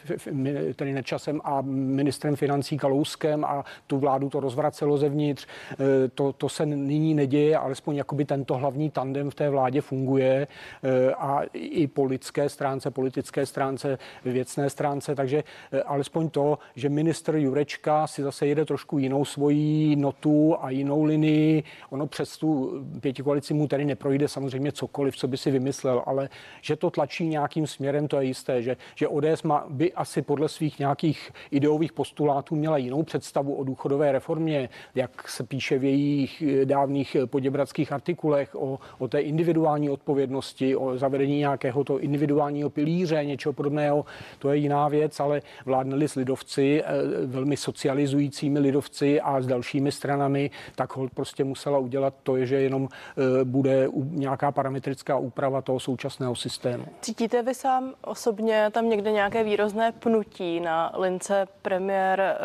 tedy 0.76 0.92
nečasem 0.92 1.40
a 1.44 1.60
ministrem 1.66 2.36
financí 2.36 2.78
Kalouskem 2.78 3.44
a 3.44 3.64
tu 3.86 3.98
vládu 3.98 4.28
to 4.30 4.40
rozvracelo 4.40 4.98
zevnitř. 4.98 5.46
Eh, 5.72 5.76
to, 6.08 6.32
to 6.32 6.48
se 6.48 6.66
nyní 6.66 7.14
neděje, 7.14 7.58
alespoň 7.58 7.96
jakoby 7.96 8.24
tento 8.24 8.56
hlavní 8.56 8.90
tandem 8.90 9.30
v 9.30 9.34
té 9.34 9.50
vládě 9.50 9.80
funguje 9.80 10.46
eh, 10.82 11.14
a 11.14 11.40
i 11.52 11.86
po 11.86 12.04
lidské 12.04 12.48
stránce, 12.48 12.90
politické 12.90 13.46
stránce, 13.46 13.98
věcné 14.24 14.70
stránce 14.70 15.13
takže 15.14 15.44
alespoň 15.86 16.28
to, 16.28 16.58
že 16.76 16.88
minister 16.88 17.36
Jurečka 17.36 18.06
si 18.06 18.22
zase 18.22 18.46
jede 18.46 18.64
trošku 18.64 18.98
jinou 18.98 19.24
svojí 19.24 19.96
notu 19.96 20.56
a 20.60 20.70
jinou 20.70 21.04
linii. 21.04 21.62
Ono 21.90 22.06
přes 22.06 22.38
tu 22.38 22.82
pěti 23.00 23.22
koalici 23.22 23.54
mu 23.54 23.68
tady 23.68 23.84
neprojde 23.84 24.28
samozřejmě 24.28 24.72
cokoliv, 24.72 25.16
co 25.16 25.28
by 25.28 25.36
si 25.36 25.50
vymyslel, 25.50 26.02
ale 26.06 26.28
že 26.60 26.76
to 26.76 26.90
tlačí 26.90 27.28
nějakým 27.28 27.66
směrem, 27.66 28.08
to 28.08 28.20
je 28.20 28.26
jisté, 28.26 28.62
že, 28.62 28.76
že 28.94 29.08
ODS 29.08 29.42
má, 29.42 29.66
by 29.68 29.92
asi 29.92 30.22
podle 30.22 30.48
svých 30.48 30.78
nějakých 30.78 31.30
ideových 31.50 31.92
postulátů 31.92 32.56
měla 32.56 32.76
jinou 32.76 33.02
představu 33.02 33.54
o 33.54 33.64
důchodové 33.64 34.12
reformě, 34.12 34.68
jak 34.94 35.28
se 35.28 35.44
píše 35.44 35.78
v 35.78 35.84
jejich 35.84 36.42
dávných 36.64 37.16
poděbradských 37.26 37.92
artikulech 37.92 38.54
o, 38.54 38.78
o 38.98 39.08
té 39.08 39.20
individuální 39.20 39.90
odpovědnosti, 39.90 40.76
o 40.76 40.98
zavedení 40.98 41.38
nějakého 41.38 41.84
to 41.84 41.98
individuálního 41.98 42.70
pilíře, 42.70 43.24
něčeho 43.24 43.52
podobného, 43.52 44.04
to 44.38 44.50
je 44.50 44.56
jiná 44.56 44.88
věc, 44.88 44.93
ale 45.20 45.42
vládneli 45.64 46.08
s 46.08 46.14
lidovci, 46.14 46.82
eh, 46.84 47.26
velmi 47.26 47.56
socializujícími 47.56 48.58
lidovci 48.58 49.20
a 49.20 49.40
s 49.40 49.46
dalšími 49.46 49.92
stranami, 49.92 50.50
tak 50.74 50.96
hold 50.96 51.12
prostě 51.14 51.44
musela 51.44 51.78
udělat 51.78 52.14
to, 52.22 52.44
že 52.44 52.60
jenom 52.60 52.88
eh, 52.90 53.44
bude 53.44 53.88
nějaká 54.10 54.52
parametrická 54.52 55.18
úprava 55.18 55.62
toho 55.62 55.80
současného 55.80 56.34
systému. 56.34 56.84
Cítíte 57.00 57.42
vy 57.42 57.54
sám 57.54 57.94
osobně 58.04 58.70
tam 58.70 58.88
někde 58.88 59.12
nějaké 59.12 59.44
výrozné 59.44 59.92
pnutí 59.92 60.60
na 60.60 60.92
lince 60.98 61.46
premiér 61.62 62.20
eh, 62.20 62.36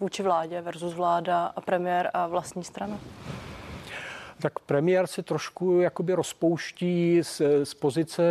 vůči 0.00 0.22
vládě 0.22 0.60
versus 0.60 0.94
vláda 0.94 1.52
a 1.56 1.60
premiér 1.60 2.10
a 2.14 2.26
vlastní 2.26 2.64
strana? 2.64 2.98
Tak 4.40 4.58
premiér 4.58 5.06
si 5.06 5.22
trošku 5.22 5.80
jakoby 5.80 6.14
rozpouští 6.14 7.18
z, 7.22 7.42
z 7.64 7.74
pozice 7.74 8.22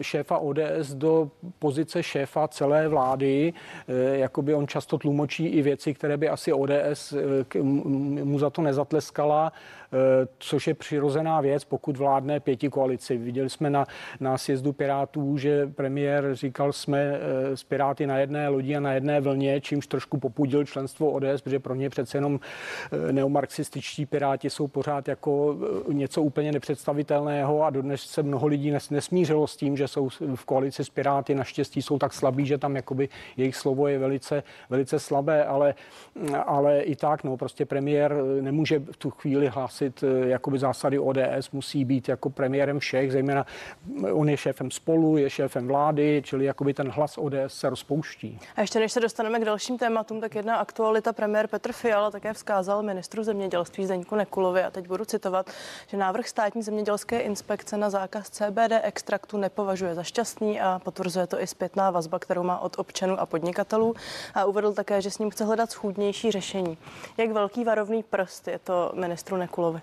šéfa 0.00 0.38
ODS 0.38 0.94
do 0.94 1.30
pozice 1.58 2.02
šéfa 2.02 2.48
celé 2.48 2.88
vlády. 2.88 3.52
E, 3.88 4.18
jakoby 4.18 4.54
on 4.54 4.66
často 4.66 4.98
tlumočí 4.98 5.46
i 5.46 5.62
věci, 5.62 5.94
které 5.94 6.16
by 6.16 6.28
asi 6.28 6.52
ODS 6.52 7.12
e, 7.12 7.62
mu 8.24 8.38
za 8.38 8.50
to 8.50 8.62
nezatleskala. 8.62 9.52
Eh, 9.94 10.28
což 10.38 10.66
je 10.66 10.74
přirozená 10.74 11.40
věc, 11.40 11.64
pokud 11.64 11.96
vládne 11.96 12.40
pěti 12.40 12.68
koalici. 12.68 13.16
Viděli 13.16 13.50
jsme 13.50 13.70
na, 13.70 13.86
na 14.20 14.38
sjezdu 14.38 14.72
Pirátů, 14.72 15.38
že 15.38 15.66
premiér 15.66 16.34
říkal, 16.34 16.72
jsme 16.72 17.20
s 17.54 17.64
Piráty 17.64 18.06
na 18.06 18.18
jedné 18.18 18.48
lodi 18.48 18.76
a 18.76 18.80
na 18.80 18.92
jedné 18.92 19.20
vlně, 19.20 19.60
čímž 19.60 19.86
trošku 19.86 20.18
popudil 20.18 20.64
členstvo 20.64 21.10
ODS, 21.10 21.40
protože 21.44 21.58
pro 21.58 21.74
ně 21.74 21.90
přece 21.90 22.16
jenom 22.16 22.40
neomarxističtí 23.10 24.06
Piráti 24.06 24.50
jsou 24.50 24.68
pořád 24.68 25.08
jako 25.08 25.53
něco 25.92 26.22
úplně 26.22 26.52
nepředstavitelného 26.52 27.62
a 27.62 27.70
dodnes 27.70 28.02
se 28.02 28.22
mnoho 28.22 28.46
lidí 28.46 28.70
nes, 28.70 28.90
nesmířilo 28.90 29.46
s 29.46 29.56
tím, 29.56 29.76
že 29.76 29.88
jsou 29.88 30.08
v 30.34 30.44
koalici 30.44 30.84
s 30.84 30.90
Piráty. 30.90 31.34
Naštěstí 31.34 31.82
jsou 31.82 31.98
tak 31.98 32.12
slabí, 32.12 32.46
že 32.46 32.58
tam 32.58 32.76
jakoby 32.76 33.08
jejich 33.36 33.56
slovo 33.56 33.88
je 33.88 33.98
velice, 33.98 34.42
velice 34.70 34.98
slabé, 34.98 35.44
ale, 35.44 35.74
ale 36.46 36.80
i 36.80 36.96
tak, 36.96 37.24
no, 37.24 37.36
prostě 37.36 37.64
premiér 37.64 38.16
nemůže 38.40 38.78
v 38.78 38.96
tu 38.96 39.10
chvíli 39.10 39.48
hlásit 39.48 40.04
eh, 40.04 40.28
jakoby 40.28 40.58
zásady 40.58 40.98
ODS, 40.98 41.50
musí 41.52 41.84
být 41.84 42.08
jako 42.08 42.30
premiérem 42.30 42.78
všech, 42.78 43.12
zejména 43.12 43.46
eh, 44.04 44.12
on 44.12 44.28
je 44.28 44.36
šéfem 44.36 44.70
spolu, 44.70 45.16
je 45.16 45.30
šéfem 45.30 45.66
vlády, 45.66 46.22
čili 46.24 46.44
jakoby 46.44 46.74
ten 46.74 46.88
hlas 46.88 47.18
ODS 47.18 47.34
se 47.46 47.70
rozpouští. 47.70 48.38
A 48.56 48.60
ještě 48.60 48.78
než 48.78 48.92
se 48.92 49.00
dostaneme 49.00 49.40
k 49.40 49.44
dalším 49.44 49.78
tématům, 49.78 50.20
tak 50.20 50.34
jedna 50.34 50.56
aktualita 50.56 51.12
premiér 51.12 51.46
Petr 51.46 51.72
Fiala 51.72 52.10
také 52.10 52.32
vzkázal 52.32 52.82
ministru 52.82 53.24
zemědělství 53.24 53.84
Zdeňku 53.84 54.14
Nekulovi, 54.16 54.62
a 54.62 54.70
teď 54.70 54.88
budu 54.88 55.04
citovat, 55.04 55.43
že 55.86 55.96
návrh 55.96 56.28
státní 56.28 56.62
zemědělské 56.62 57.20
inspekce 57.20 57.76
na 57.76 57.90
zákaz 57.90 58.30
CBD 58.30 58.72
extraktu 58.82 59.36
nepovažuje 59.36 59.94
za 59.94 60.02
šťastný 60.02 60.60
a 60.60 60.80
potvrzuje 60.84 61.26
to 61.26 61.42
i 61.42 61.46
zpětná 61.46 61.90
vazba, 61.90 62.18
kterou 62.18 62.42
má 62.42 62.58
od 62.58 62.78
občanů 62.78 63.20
a 63.20 63.26
podnikatelů 63.26 63.94
a 64.34 64.44
uvedl 64.44 64.72
také, 64.72 65.02
že 65.02 65.10
s 65.10 65.18
ním 65.18 65.30
chce 65.30 65.44
hledat 65.44 65.70
schůdnější 65.70 66.30
řešení. 66.30 66.78
Jak 67.16 67.30
velký 67.30 67.64
varovný 67.64 68.02
prst 68.02 68.48
je 68.48 68.58
to 68.58 68.92
ministru 68.94 69.36
Nekulovi? 69.36 69.80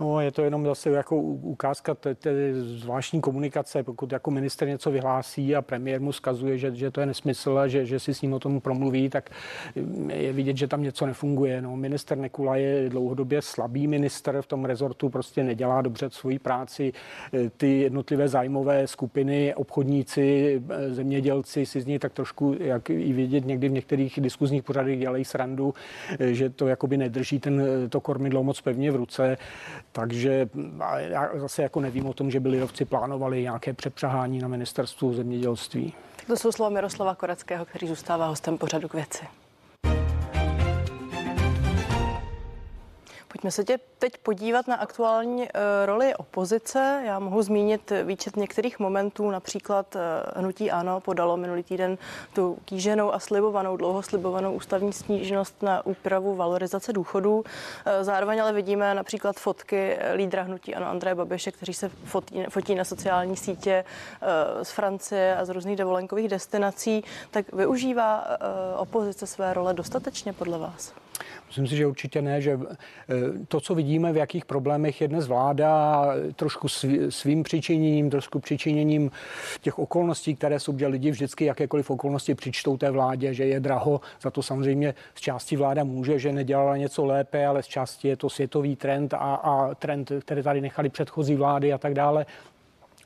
No, 0.00 0.20
je 0.20 0.30
to 0.30 0.42
jenom 0.42 0.64
zase 0.64 0.90
jako 0.90 1.16
ukázka 1.16 1.94
té, 1.94 2.14
té 2.14 2.54
zvláštní 2.54 3.20
komunikace, 3.20 3.82
pokud 3.82 4.12
jako 4.12 4.30
minister 4.30 4.68
něco 4.68 4.90
vyhlásí 4.90 5.56
a 5.56 5.62
premiér 5.62 6.00
mu 6.00 6.12
skazuje, 6.12 6.58
že, 6.58 6.74
že 6.74 6.90
to 6.90 7.00
je 7.00 7.06
nesmysl 7.06 7.58
a 7.58 7.68
že, 7.68 7.86
že 7.86 7.98
si 8.00 8.14
s 8.14 8.22
ním 8.22 8.32
o 8.32 8.38
tom 8.38 8.60
promluví, 8.60 9.08
tak 9.08 9.30
je 10.08 10.32
vidět, 10.32 10.56
že 10.56 10.68
tam 10.68 10.82
něco 10.82 11.06
nefunguje. 11.06 11.62
No, 11.62 11.76
minister 11.76 12.18
Nekula 12.18 12.56
je 12.56 12.88
dlouhodobě 12.88 13.42
slabý 13.42 13.86
minister 13.86 14.42
v 14.42 14.46
tom 14.46 14.64
rezortu, 14.64 15.08
prostě 15.08 15.44
nedělá 15.44 15.82
dobře 15.82 16.10
svoji 16.10 16.38
práci. 16.38 16.92
Ty 17.56 17.80
jednotlivé 17.80 18.28
zájmové 18.28 18.86
skupiny, 18.86 19.54
obchodníci, 19.54 20.62
zemědělci 20.88 21.66
si 21.66 21.80
z 21.80 21.86
něj 21.86 21.98
tak 21.98 22.12
trošku, 22.12 22.56
jak 22.60 22.90
i 22.90 23.12
vidět 23.12 23.46
někdy 23.46 23.68
v 23.68 23.72
některých 23.72 24.20
diskuzních 24.20 24.62
pořadech 24.62 24.98
dělají 24.98 25.24
srandu, 25.24 25.74
že 26.20 26.50
to 26.50 26.66
jakoby 26.66 26.96
nedrží 26.96 27.40
ten, 27.40 27.62
to 27.88 28.00
kormidlo 28.00 28.42
moc 28.42 28.60
pevně 28.60 28.90
v 28.90 28.96
ruce. 28.96 29.36
Takže 29.96 30.48
já 30.98 31.30
zase 31.34 31.62
jako 31.62 31.80
nevím 31.80 32.06
o 32.06 32.14
tom, 32.14 32.30
že 32.30 32.40
by 32.40 32.48
lidovci 32.48 32.84
plánovali 32.84 33.42
nějaké 33.42 33.72
přepřahání 33.72 34.38
na 34.38 34.48
ministerstvu 34.48 35.14
zemědělství. 35.14 35.94
To 36.26 36.36
jsou 36.36 36.52
slova 36.52 36.70
Miroslava 36.70 37.14
Koreckého, 37.14 37.64
který 37.64 37.88
zůstává 37.88 38.26
hostem 38.26 38.58
pořadu 38.58 38.88
k 38.88 38.94
věci. 38.94 39.24
Pojďme 43.34 43.50
se 43.50 43.64
tě 43.64 43.78
teď 43.98 44.18
podívat 44.18 44.68
na 44.68 44.76
aktuální 44.76 45.42
uh, 45.42 45.48
roli 45.84 46.14
opozice. 46.14 47.02
Já 47.06 47.18
mohu 47.18 47.42
zmínit 47.42 47.92
výčet 48.04 48.36
některých 48.36 48.78
momentů, 48.78 49.30
například 49.30 49.94
uh, 49.94 50.00
Hnutí 50.36 50.70
Ano 50.70 51.00
podalo 51.00 51.36
minulý 51.36 51.62
týden 51.62 51.98
tu 52.32 52.58
kýženou 52.64 53.14
a 53.14 53.18
slibovanou, 53.18 53.76
dlouho 53.76 54.02
slibovanou 54.02 54.52
ústavní 54.52 54.92
sníženost 54.92 55.62
na 55.62 55.86
úpravu 55.86 56.34
valorizace 56.34 56.92
důchodů. 56.92 57.36
Uh, 57.36 57.44
zároveň 58.00 58.42
ale 58.42 58.52
vidíme 58.52 58.94
například 58.94 59.36
fotky 59.36 59.98
lídra 60.14 60.42
Hnutí 60.42 60.74
Ano 60.74 60.86
Andreje 60.86 61.14
Babiše, 61.14 61.52
kteří 61.52 61.74
se 61.74 61.88
fotí, 61.88 62.44
fotí 62.48 62.74
na 62.74 62.84
sociální 62.84 63.36
sítě 63.36 63.84
z 64.62 64.70
Francie 64.70 65.36
a 65.36 65.44
z 65.44 65.48
různých 65.48 65.76
dovolenkových 65.76 66.28
destinací. 66.28 67.04
Tak 67.30 67.52
využívá 67.52 68.26
opozice 68.76 69.26
své 69.26 69.54
role 69.54 69.74
dostatečně 69.74 70.32
podle 70.32 70.58
vás? 70.58 71.03
Myslím 71.46 71.66
si, 71.66 71.76
že 71.76 71.86
určitě 71.86 72.22
ne, 72.22 72.40
že 72.40 72.58
eh, 72.60 73.14
to, 73.48 73.60
co 73.60 73.74
vidíme, 73.74 74.12
v 74.12 74.16
jakých 74.16 74.44
problémech 74.44 75.00
je 75.00 75.08
dnes 75.08 75.26
vláda, 75.26 76.04
trošku 76.36 76.68
svým 77.08 77.42
přičiněním, 77.42 78.10
trošku 78.10 78.38
přičiněním 78.40 79.10
těch 79.60 79.78
okolností, 79.78 80.36
které 80.36 80.60
jsou, 80.60 80.78
že 80.78 80.86
lidi 80.86 81.10
vždycky 81.10 81.44
jakékoliv 81.44 81.90
okolnosti 81.90 82.34
přičtou 82.34 82.76
té 82.76 82.90
vládě, 82.90 83.34
že 83.34 83.44
je 83.44 83.60
draho, 83.60 84.00
za 84.20 84.30
to 84.30 84.42
samozřejmě 84.42 84.94
z 85.14 85.20
části 85.20 85.56
vláda 85.56 85.84
může, 85.84 86.18
že 86.18 86.32
nedělala 86.32 86.76
něco 86.76 87.04
lépe, 87.04 87.46
ale 87.46 87.62
z 87.62 87.66
části 87.66 88.08
je 88.08 88.16
to 88.16 88.30
světový 88.30 88.76
trend 88.76 89.14
a, 89.14 89.16
a 89.34 89.74
trend, 89.74 90.12
který 90.20 90.42
tady 90.42 90.60
nechali 90.60 90.88
předchozí 90.88 91.34
vlády 91.34 91.72
a 91.72 91.78
tak 91.78 91.94
dále 91.94 92.26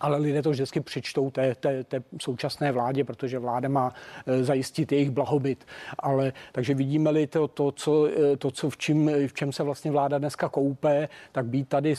ale 0.00 0.18
lidé 0.18 0.42
to 0.42 0.50
vždycky 0.50 0.80
přičtou 0.80 1.30
té, 1.30 1.54
té, 1.54 1.84
té 1.84 2.02
současné 2.20 2.72
vládě, 2.72 3.04
protože 3.04 3.38
vláda 3.38 3.68
má 3.68 3.92
e, 4.26 4.44
zajistit 4.44 4.92
jejich 4.92 5.10
blahobyt. 5.10 5.66
Ale 5.98 6.32
takže 6.52 6.74
vidíme-li 6.74 7.26
to, 7.26 7.48
to, 7.48 7.72
co, 7.72 8.06
e, 8.06 8.36
to 8.36 8.50
co 8.50 8.70
v, 8.70 8.76
čím, 8.76 9.10
v 9.26 9.32
čem 9.32 9.52
se 9.52 9.62
vlastně 9.62 9.90
vláda 9.90 10.18
dneska 10.18 10.48
koupe, 10.48 11.08
tak 11.32 11.46
být 11.46 11.68
tady 11.68 11.94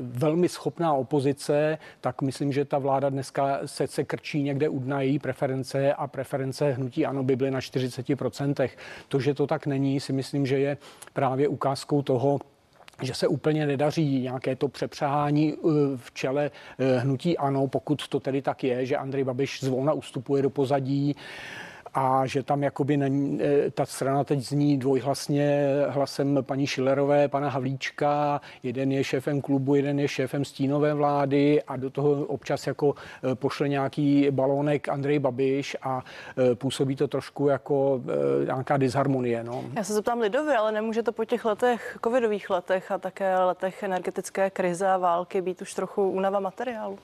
velmi 0.00 0.48
schopná 0.48 0.94
opozice, 0.94 1.78
tak 2.00 2.22
myslím, 2.22 2.52
že 2.52 2.64
ta 2.64 2.78
vláda 2.78 3.08
dneska 3.08 3.58
se, 3.66 3.86
se 3.86 4.04
krčí 4.04 4.42
někde 4.42 4.68
u 4.68 4.78
dna 4.78 5.00
její 5.00 5.18
preference 5.18 5.94
a 5.94 6.06
preference 6.06 6.72
hnutí 6.72 7.06
ano 7.06 7.22
by 7.22 7.36
byly 7.36 7.50
na 7.50 7.60
40%. 7.60 8.68
To, 9.08 9.20
že 9.20 9.34
to 9.34 9.46
tak 9.46 9.66
není, 9.66 10.00
si 10.00 10.12
myslím, 10.12 10.46
že 10.46 10.58
je 10.58 10.76
právě 11.12 11.48
ukázkou 11.48 12.02
toho, 12.02 12.38
že 13.02 13.14
se 13.14 13.28
úplně 13.28 13.66
nedaří 13.66 14.20
nějaké 14.20 14.56
to 14.56 14.68
přepřahání 14.68 15.52
eh, 15.52 15.56
v 15.96 16.12
čele 16.12 16.50
eh, 16.78 16.98
hnutí 16.98 17.38
ANO, 17.38 17.68
pokud 17.68 18.08
to 18.08 18.20
tedy 18.20 18.42
tak 18.42 18.64
je, 18.64 18.86
že 18.86 18.96
Andrej 18.96 19.24
Babiš 19.24 19.60
zvolna 19.62 19.92
ustupuje 19.92 20.42
do 20.42 20.50
pozadí 20.50 21.16
a 21.94 22.26
že 22.26 22.42
tam 22.42 22.62
jakoby 22.62 22.96
není, 22.96 23.40
eh, 23.42 23.70
ta 23.70 23.86
strana 23.86 24.24
teď 24.24 24.40
zní 24.40 24.78
dvojhlasně 24.78 25.68
hlasem 25.88 26.38
paní 26.42 26.66
Šilerové, 26.66 27.28
pana 27.28 27.48
Havlíčka, 27.48 28.40
jeden 28.62 28.92
je 28.92 29.04
šéfem 29.04 29.40
klubu, 29.40 29.74
jeden 29.74 30.00
je 30.00 30.08
šéfem 30.08 30.44
stínové 30.44 30.94
vlády 30.94 31.62
a 31.62 31.76
do 31.76 31.90
toho 31.90 32.10
občas 32.10 32.66
jako 32.66 32.94
eh, 32.94 33.34
pošle 33.34 33.68
nějaký 33.68 34.30
balónek 34.30 34.88
Andrej 34.88 35.18
Babiš 35.18 35.76
a 35.82 36.02
eh, 36.38 36.54
působí 36.54 36.96
to 36.96 37.08
trošku 37.08 37.48
jako 37.48 38.00
nějaká 38.44 38.76
disharmonie. 38.76 39.44
No. 39.44 39.64
Já 39.76 39.84
se 39.84 39.92
zeptám 39.92 40.20
lidově, 40.20 40.56
ale 40.56 40.72
nemůže 40.72 41.02
to 41.02 41.12
po 41.12 41.24
těch 41.24 41.44
letech, 41.44 41.98
covidových 42.04 42.50
letech 42.50 42.90
a 42.90 42.98
také 42.98 43.38
letech 43.38 43.82
energetické 43.82 44.50
krize 44.50 44.88
a 44.88 44.96
války 44.96 45.40
být 45.40 45.62
už 45.62 45.74
trochu 45.74 46.10
únava 46.10 46.40
materiálu? 46.40 46.98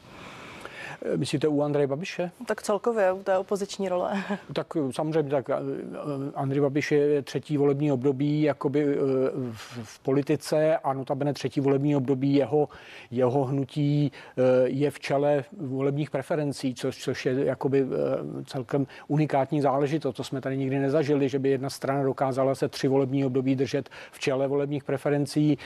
Myslíte 1.16 1.48
u 1.48 1.62
Andreje 1.62 1.86
Babiše? 1.86 2.30
Tak 2.46 2.62
celkově 2.62 3.12
u 3.12 3.22
té 3.22 3.38
opoziční 3.38 3.88
role. 3.88 4.12
Tak 4.52 4.66
samozřejmě 4.90 5.30
tak 5.30 5.50
Andrej 6.34 6.60
Babiš 6.60 6.92
je 6.92 7.22
třetí 7.22 7.56
volební 7.56 7.92
období 7.92 8.42
jakoby 8.42 8.96
v, 9.52 9.78
v 9.82 9.98
politice 9.98 10.76
a 10.76 10.92
notabene 10.92 11.32
třetí 11.32 11.60
volební 11.60 11.96
období 11.96 12.34
jeho, 12.34 12.68
jeho 13.10 13.44
hnutí 13.44 14.12
je 14.64 14.90
v 14.90 15.00
čele 15.00 15.44
volebních 15.60 16.10
preferencí, 16.10 16.74
což, 16.74 16.98
což 16.98 17.26
je 17.26 17.44
jakoby 17.44 17.86
celkem 18.44 18.86
unikátní 19.08 19.60
záležitost. 19.60 20.16
To 20.16 20.24
jsme 20.24 20.40
tady 20.40 20.56
nikdy 20.56 20.78
nezažili, 20.78 21.28
že 21.28 21.38
by 21.38 21.48
jedna 21.48 21.70
strana 21.70 22.02
dokázala 22.02 22.54
se 22.54 22.68
tři 22.68 22.88
volební 22.88 23.24
období 23.24 23.56
držet 23.56 23.88
v 24.12 24.18
čele 24.18 24.48
volebních 24.48 24.84
preferencí. 24.84 25.58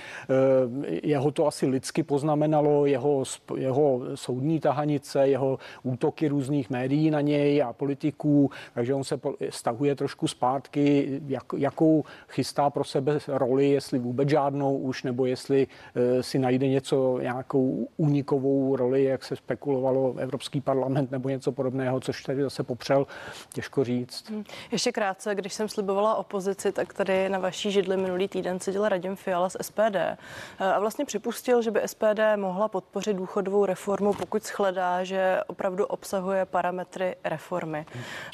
Jeho 1.03 1.31
to 1.31 1.47
asi 1.47 1.67
lidsky 1.67 2.03
poznamenalo, 2.03 2.87
jeho, 2.87 3.25
jeho 3.57 4.01
soudní 4.15 4.61
tahanice, 4.61 5.22
jeho 5.27 5.59
útoky 5.83 6.29
různých 6.29 6.71
médií 6.71 7.11
na 7.11 7.21
něj 7.21 7.63
a 7.63 7.73
politiků, 7.73 8.51
takže 8.75 8.95
on 8.95 9.05
se 9.05 9.21
stahuje 9.51 9.95
trošku 9.95 10.29
zpátky, 10.29 11.21
jak, 11.27 11.45
jakou 11.57 12.05
chystá 12.29 12.71
pro 12.71 12.85
sebe 12.85 13.19
roli, 13.29 13.69
jestli 13.69 13.99
vůbec 13.99 14.29
žádnou 14.29 14.77
už, 14.77 15.03
nebo 15.03 15.27
jestli 15.27 15.67
e, 15.95 16.23
si 16.23 16.39
najde 16.39 16.69
něco, 16.69 17.19
nějakou 17.23 17.89
únikovou 17.97 18.77
roli, 18.77 19.05
jak 19.05 19.25
se 19.25 19.37
spekulovalo 19.37 20.15
Evropský 20.19 20.61
parlament 20.61 21.11
nebo 21.11 21.29
něco 21.29 21.53
podobného, 21.53 22.01
což 22.01 22.23
tady 22.23 22.43
zase 22.43 22.63
popřel, 22.63 23.07
těžko 23.55 23.85
říct. 23.85 24.31
Hmm. 24.31 24.45
Ještě 24.73 24.93
krátce, 24.93 25.35
když 25.35 25.55
jsem 25.55 25.69
slibovala 25.69 26.15
opozici, 26.15 26.73
tak 26.73 26.93
tady 26.93 27.29
na 27.29 27.39
vaší 27.39 27.71
židli 27.71 27.97
minulý 27.97 28.29
týden 28.29 28.61
seděl 28.61 28.89
Radim 28.89 29.17
Fiala 29.17 29.49
z 29.49 29.57
SPD 29.61 29.97
e, 29.97 30.17
a 30.59 30.79
vlastně 30.81 31.05
připustil, 31.05 31.63
že 31.63 31.71
by 31.71 31.81
SPD 31.87 32.21
mohla 32.37 32.69
podpořit 32.69 33.17
důchodovou 33.17 33.67
reformu, 33.67 34.13
pokud 34.13 34.43
shledá, 34.47 35.05
že 35.05 35.12
opravdu 35.47 35.85
obsahuje 35.85 36.45
parametry 36.45 37.17
reformy. 37.25 37.87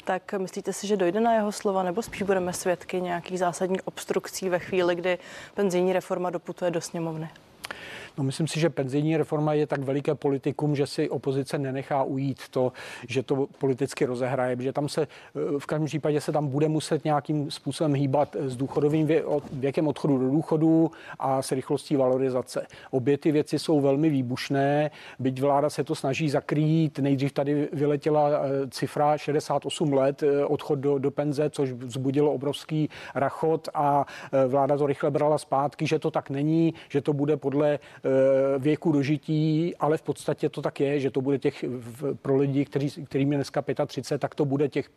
Tak 0.05 0.33
myslíte 0.33 0.73
si, 0.73 0.87
že 0.87 0.97
dojde 0.97 1.19
na 1.19 1.33
jeho 1.33 1.51
slova, 1.51 1.83
nebo 1.83 2.01
spíš 2.01 2.21
budeme 2.21 2.53
svědky 2.53 3.01
nějakých 3.01 3.39
zásadních 3.39 3.87
obstrukcí 3.87 4.49
ve 4.49 4.59
chvíli, 4.59 4.95
kdy 4.95 5.17
penzijní 5.55 5.93
reforma 5.93 6.29
doputuje 6.29 6.71
do 6.71 6.81
sněmovny? 6.81 7.29
No, 8.17 8.23
myslím 8.23 8.47
si, 8.47 8.59
že 8.59 8.69
penzijní 8.69 9.17
reforma 9.17 9.53
je 9.53 9.67
tak 9.67 9.79
veliké 9.79 10.15
politikum, 10.15 10.75
že 10.75 10.87
si 10.87 11.09
opozice 11.09 11.57
nenechá 11.57 12.03
ujít 12.03 12.49
to, 12.49 12.71
že 13.07 13.23
to 13.23 13.47
politicky 13.57 14.05
rozehraje, 14.05 14.57
že 14.59 14.73
tam 14.73 14.89
se 14.89 15.07
v 15.57 15.65
každém 15.65 15.85
případě 15.85 16.21
se 16.21 16.31
tam 16.31 16.47
bude 16.47 16.67
muset 16.67 17.05
nějakým 17.05 17.51
způsobem 17.51 17.93
hýbat 17.93 18.35
s 18.39 18.55
důchodovým 18.55 19.07
věkem 19.51 19.87
odchodu 19.87 20.17
do 20.17 20.29
důchodu 20.29 20.91
a 21.19 21.41
s 21.41 21.51
rychlostí 21.51 21.95
valorizace. 21.95 22.67
Obě 22.91 23.17
ty 23.17 23.31
věci 23.31 23.59
jsou 23.59 23.81
velmi 23.81 24.09
výbušné, 24.09 24.91
byť 25.19 25.41
vláda 25.41 25.69
se 25.69 25.83
to 25.83 25.95
snaží 25.95 26.29
zakrýt. 26.29 26.99
Nejdřív 26.99 27.31
tady 27.33 27.69
vyletěla 27.73 28.29
eh, 28.29 28.67
cifra 28.69 29.17
68 29.17 29.93
let 29.93 30.23
eh, 30.23 30.45
odchod 30.45 30.79
do, 30.79 30.97
do 30.97 31.11
penze, 31.11 31.49
což 31.49 31.71
vzbudilo 31.71 32.33
obrovský 32.33 32.89
rachot 33.15 33.69
a 33.73 34.05
eh, 34.33 34.47
vláda 34.47 34.77
to 34.77 34.87
rychle 34.87 35.11
brala 35.11 35.37
zpátky, 35.37 35.87
že 35.87 35.99
to 35.99 36.11
tak 36.11 36.29
není, 36.29 36.73
že 36.89 37.01
to 37.01 37.13
bude 37.13 37.37
podle 37.37 37.69
Eh, 37.73 37.78
věku 38.57 38.91
dožití, 38.91 39.75
ale 39.75 39.97
v 39.97 40.01
podstatě 40.01 40.49
to 40.49 40.61
tak 40.61 40.79
je, 40.79 40.99
že 40.99 41.11
to 41.11 41.21
bude 41.21 41.37
těch 41.37 41.65
pro 42.21 42.37
lidi, 42.37 42.65
kteří, 42.65 43.05
kterým 43.05 43.31
je 43.31 43.37
dneska 43.37 43.63
35, 43.87 44.19
tak 44.19 44.35
to 44.35 44.45
bude 44.45 44.69
těch 44.69 44.89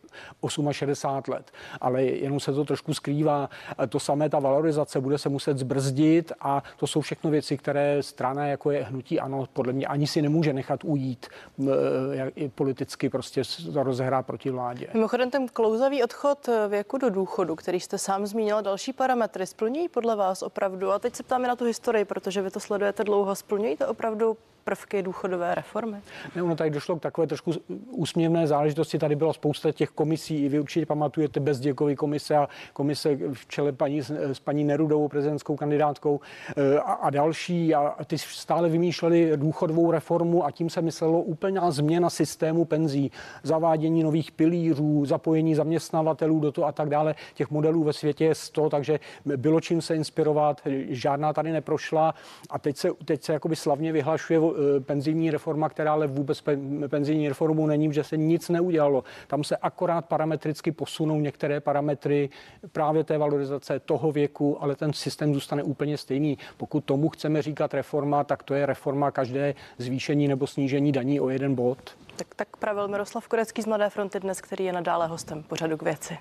68 0.71 1.33
let. 1.33 1.51
Ale 1.81 2.03
jenom 2.03 2.39
se 2.39 2.53
to 2.53 2.65
trošku 2.65 2.93
skrývá. 2.93 3.49
To 3.89 3.99
samé 3.99 4.29
ta 4.29 4.39
valorizace 4.39 5.01
bude 5.01 5.17
se 5.17 5.29
muset 5.29 5.57
zbrzdit 5.57 6.31
a 6.39 6.63
to 6.77 6.87
jsou 6.87 7.01
všechno 7.01 7.29
věci, 7.29 7.57
které 7.57 8.03
strana 8.03 8.47
jako 8.47 8.71
je 8.71 8.83
hnutí 8.83 9.19
ano, 9.19 9.45
podle 9.53 9.73
mě 9.73 9.87
ani 9.87 10.07
si 10.07 10.21
nemůže 10.21 10.53
nechat 10.53 10.79
ujít 10.83 11.27
eh, 11.67 12.49
politicky 12.55 13.09
prostě 13.09 13.41
rozehrá 13.73 14.21
proti 14.21 14.49
vládě. 14.49 14.87
Mimochodem 14.93 15.29
ten 15.31 15.47
klouzavý 15.47 16.03
odchod 16.03 16.49
věku 16.67 16.97
do 16.97 17.09
důchodu, 17.09 17.55
který 17.55 17.79
jste 17.79 17.97
sám 17.97 18.25
zmínil, 18.25 18.61
další 18.61 18.93
parametry 18.93 19.47
splní 19.47 19.89
podle 19.89 20.15
vás 20.15 20.41
opravdu? 20.41 20.91
A 20.91 20.99
teď 20.99 21.15
se 21.15 21.23
ptáme 21.23 21.47
na 21.47 21.55
tu 21.55 21.65
historii, 21.65 22.05
protože 22.05 22.41
vy 22.41 22.51
to 22.51 22.59
dlouho. 23.03 23.35
Splňují 23.35 23.77
to 23.77 23.87
opravdu 23.87 24.37
prvky 24.63 25.03
důchodové 25.03 25.55
reformy? 25.55 25.97
Ne, 26.35 26.43
ono 26.43 26.55
tady 26.55 26.69
došlo 26.69 26.95
k 26.95 27.01
takové 27.01 27.27
trošku 27.27 27.51
úsměvné 27.91 28.47
záležitosti. 28.47 28.99
Tady 28.99 29.15
byla 29.15 29.33
spousta 29.33 29.71
těch 29.71 29.89
komisí. 29.89 30.45
I 30.45 30.49
vy 30.49 30.59
určitě 30.59 30.85
pamatujete 30.85 31.39
bezděkový 31.39 31.95
komise 31.95 32.35
a 32.35 32.47
komise 32.73 33.17
v 33.33 33.47
čele 33.47 33.71
paní, 33.71 34.01
s 34.03 34.39
paní 34.39 34.63
Nerudovou, 34.63 35.07
prezidentskou 35.07 35.55
kandidátkou 35.55 36.19
eh, 36.57 36.79
a, 36.79 36.91
a 36.91 37.09
další. 37.09 37.75
A 37.75 37.95
ty 38.05 38.17
stále 38.17 38.69
vymýšleli 38.69 39.31
důchodovou 39.35 39.91
reformu 39.91 40.45
a 40.45 40.51
tím 40.51 40.69
se 40.69 40.81
myslelo 40.81 41.21
úplná 41.21 41.71
změna 41.71 42.09
systému 42.09 42.65
penzí, 42.65 43.11
zavádění 43.43 44.03
nových 44.03 44.31
pilířů, 44.31 45.05
zapojení 45.05 45.55
zaměstnavatelů 45.55 46.39
do 46.39 46.51
toho 46.51 46.67
a 46.67 46.71
tak 46.71 46.89
dále. 46.89 47.15
Těch 47.33 47.51
modelů 47.51 47.83
ve 47.83 47.93
světě 47.93 48.25
je 48.25 48.35
100, 48.35 48.69
takže 48.69 48.99
bylo 49.25 49.61
čím 49.61 49.81
se 49.81 49.95
inspirovat. 49.95 50.61
Žádná 50.89 51.33
tady 51.33 51.51
neprošla 51.51 52.13
a 52.49 52.59
teď 52.59 52.77
se, 52.77 52.89
teď 53.05 53.23
se 53.23 53.33
jakoby 53.33 53.55
slavně 53.55 53.91
vyhlašuje 53.91 54.39
Eh, 54.53 54.79
penzijní 54.79 55.31
reforma, 55.31 55.69
která 55.69 55.91
ale 55.91 56.07
vůbec 56.07 56.43
penzijní 56.87 57.29
reformou 57.29 57.67
není, 57.67 57.93
že 57.93 58.03
se 58.03 58.17
nic 58.17 58.49
neudělalo. 58.49 59.03
Tam 59.27 59.43
se 59.43 59.57
akorát 59.57 60.05
parametricky 60.05 60.71
posunou 60.71 61.19
některé 61.19 61.59
parametry 61.59 62.29
právě 62.71 63.03
té 63.03 63.17
valorizace 63.17 63.79
toho 63.79 64.11
věku, 64.11 64.63
ale 64.63 64.75
ten 64.75 64.93
systém 64.93 65.33
zůstane 65.33 65.63
úplně 65.63 65.97
stejný. 65.97 66.37
Pokud 66.57 66.85
tomu 66.85 67.09
chceme 67.09 67.41
říkat 67.41 67.73
reforma, 67.73 68.23
tak 68.23 68.43
to 68.43 68.53
je 68.53 68.65
reforma 68.65 69.11
každé 69.11 69.55
zvýšení 69.77 70.27
nebo 70.27 70.47
snížení 70.47 70.91
daní 70.91 71.19
o 71.19 71.29
jeden 71.29 71.55
bod. 71.55 71.77
Tak, 72.15 72.27
tak 72.35 72.57
pravil 72.57 72.87
Miroslav 72.87 73.27
Korecký 73.27 73.61
z 73.61 73.65
Mladé 73.65 73.89
fronty 73.89 74.19
dnes, 74.19 74.41
který 74.41 74.65
je 74.65 74.73
nadále 74.73 75.07
hostem 75.07 75.43
pořadu 75.43 75.77
k 75.77 75.81
věci. 75.81 76.17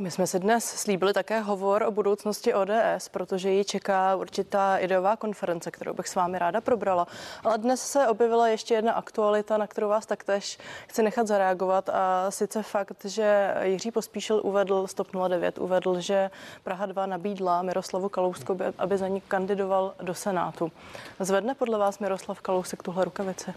My 0.00 0.10
jsme 0.10 0.26
si 0.26 0.38
dnes 0.38 0.64
slíbili 0.64 1.12
také 1.12 1.40
hovor 1.40 1.82
o 1.82 1.90
budoucnosti 1.90 2.54
ODS, 2.54 3.08
protože 3.10 3.50
ji 3.50 3.64
čeká 3.64 4.16
určitá 4.16 4.78
ideová 4.78 5.16
konference, 5.16 5.70
kterou 5.70 5.92
bych 5.94 6.08
s 6.08 6.14
vámi 6.14 6.38
ráda 6.38 6.60
probrala. 6.60 7.06
Ale 7.44 7.58
dnes 7.58 7.90
se 7.90 8.08
objevila 8.08 8.48
ještě 8.48 8.74
jedna 8.74 8.92
aktualita, 8.92 9.56
na 9.56 9.66
kterou 9.66 9.88
vás 9.88 10.06
taktéž 10.06 10.58
chci 10.86 11.02
nechat 11.02 11.26
zareagovat. 11.26 11.88
A 11.88 12.30
sice 12.30 12.62
fakt, 12.62 13.04
že 13.04 13.54
Jiří 13.62 13.90
Pospíšil 13.90 14.40
uvedl, 14.44 14.86
Stop 14.86 15.08
09 15.28 15.58
uvedl, 15.58 16.00
že 16.00 16.30
Praha 16.64 16.86
2 16.86 17.06
nabídla 17.06 17.62
Miroslavu 17.62 18.08
Kalouskovi, 18.08 18.64
aby 18.78 18.98
za 18.98 19.08
ní 19.08 19.20
kandidoval 19.20 19.94
do 20.02 20.14
Senátu. 20.14 20.72
Zvedne 21.20 21.54
podle 21.54 21.78
vás 21.78 21.98
Miroslav 21.98 22.40
Kalousek 22.40 22.82
tuhle 22.82 23.04
rukavici? 23.04 23.54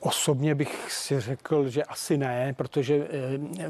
Osobně 0.00 0.54
bych 0.54 0.92
si 0.92 1.20
řekl, 1.20 1.68
že 1.68 1.84
asi 1.84 2.18
ne, 2.18 2.54
protože 2.56 2.96
eh, 2.96 3.68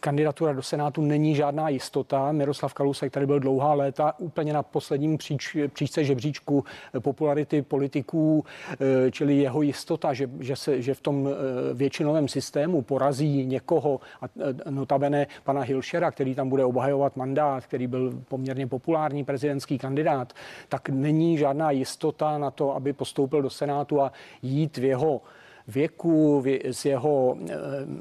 kandidatura 0.00 0.52
do 0.52 0.62
Senátu 0.62 1.02
není 1.02 1.34
žádná 1.34 1.68
jistota. 1.68 2.32
Miroslav 2.32 2.74
Kalousek 2.74 3.12
tady 3.12 3.26
byl 3.26 3.40
dlouhá 3.40 3.74
léta 3.74 4.14
úplně 4.18 4.52
na 4.52 4.62
posledním 4.62 5.18
příč, 5.18 5.56
příčce 5.72 6.04
žebříčku 6.04 6.64
popularity 6.98 7.62
politiků, 7.62 8.44
eh, 8.72 9.10
čili 9.10 9.36
jeho 9.36 9.62
jistota, 9.62 10.12
že, 10.12 10.30
že, 10.40 10.56
se, 10.56 10.82
že 10.82 10.94
v 10.94 11.00
tom 11.00 11.28
eh, 11.28 11.74
většinovém 11.74 12.28
systému 12.28 12.82
porazí 12.82 13.46
někoho, 13.46 14.00
a 14.22 14.26
notabene 14.70 15.26
pana 15.44 15.60
Hilšera, 15.60 16.10
který 16.10 16.34
tam 16.34 16.48
bude 16.48 16.64
obhajovat 16.64 17.16
mandát, 17.16 17.66
který 17.66 17.86
byl 17.86 18.22
poměrně 18.28 18.66
populární 18.66 19.24
prezidentský 19.24 19.78
kandidát, 19.78 20.32
tak 20.68 20.88
není 20.88 21.38
žádná 21.38 21.70
jistota 21.70 22.38
na 22.38 22.50
to, 22.50 22.74
aby 22.74 22.92
postoupil 22.92 23.42
do 23.42 23.50
Senátu 23.50 24.02
a 24.02 24.12
jít 24.42 24.76
v 24.76 24.84
jeho 24.84 25.20
věku, 25.68 26.44
s 26.64 26.84
jeho 26.84 27.36
eh, 27.50 27.56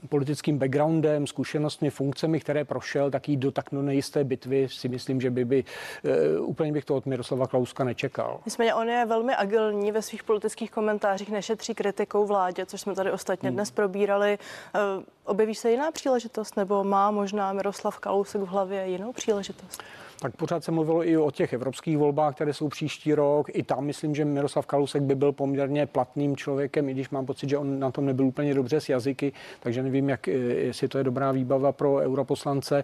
politickým 0.10 0.58
backgroundem, 0.58 1.28
zkušenostmi, 1.28 1.90
funkcemi, 1.90 2.40
které 2.40 2.66
prošel, 2.66 3.12
tak 3.12 3.30
jít 3.30 3.38
do 3.38 3.52
tak 3.52 3.72
nejisté 3.72 4.24
bitvy 4.24 4.68
si 4.70 4.90
myslím, 4.90 5.22
že 5.22 5.30
by, 5.30 5.46
by 5.46 5.64
eh, 6.04 6.40
úplně 6.40 6.72
bych 6.72 6.86
to 6.86 6.96
od 6.96 7.06
Miroslava 7.06 7.48
Klauska 7.48 7.84
nečekal. 7.84 8.40
Nicméně 8.46 8.74
on 8.74 8.90
je 8.90 9.06
velmi 9.06 9.36
agilní 9.36 9.92
ve 9.92 10.02
svých 10.02 10.24
politických 10.24 10.72
komentářích, 10.72 11.32
nešetří 11.32 11.76
kritikou 11.76 12.26
vládě, 12.26 12.66
což 12.66 12.82
jsme 12.82 12.96
tady 12.96 13.12
ostatně 13.12 13.50
hmm. 13.50 13.56
dnes 13.56 13.72
probírali. 13.72 14.38
Eh, 14.76 14.80
objeví 15.26 15.56
se 15.56 15.72
jiná 15.72 15.92
příležitost, 15.92 16.58
nebo 16.58 16.84
má 16.84 17.12
možná 17.12 17.54
Miroslav 17.54 18.00
Kalousek 18.00 18.42
v 18.42 18.48
hlavě 18.48 18.88
jinou 18.88 19.14
příležitost? 19.14 19.84
Tak 20.22 20.36
pořád 20.36 20.64
se 20.64 20.72
mluvilo 20.72 21.08
i 21.08 21.18
o 21.18 21.32
těch 21.32 21.54
evropských 21.54 21.98
volbách, 21.98 22.36
které 22.36 22.54
jsou 22.54 22.70
příští 22.70 23.14
rok. 23.14 23.48
I 23.54 23.64
tam 23.64 23.86
myslím, 23.86 24.16
že 24.16 24.26
Miroslav 24.26 24.66
Kalousek 24.66 25.02
by 25.02 25.16
byl 25.16 25.32
poměrně 25.32 25.86
platným 25.86 26.36
člověkem, 26.36 26.90
i 26.90 26.94
když 26.94 27.10
mám 27.10 27.26
pocit, 27.26 27.50
že 27.50 27.58
on 27.58 27.80
na 27.80 27.92
tom 27.92 28.06
nebyl 28.06 28.26
úplně 28.26 28.54
dobře 28.54 28.82
s 28.82 28.90
jazyky, 28.90 29.34
takže 29.60 29.84
nevím, 29.84 30.10
jak, 30.10 30.28
jestli 30.28 30.88
to 30.88 30.98
je 30.98 31.04
dobrá 31.04 31.32
výbava 31.32 31.72
pro 31.72 31.96
europoslance, 31.96 32.84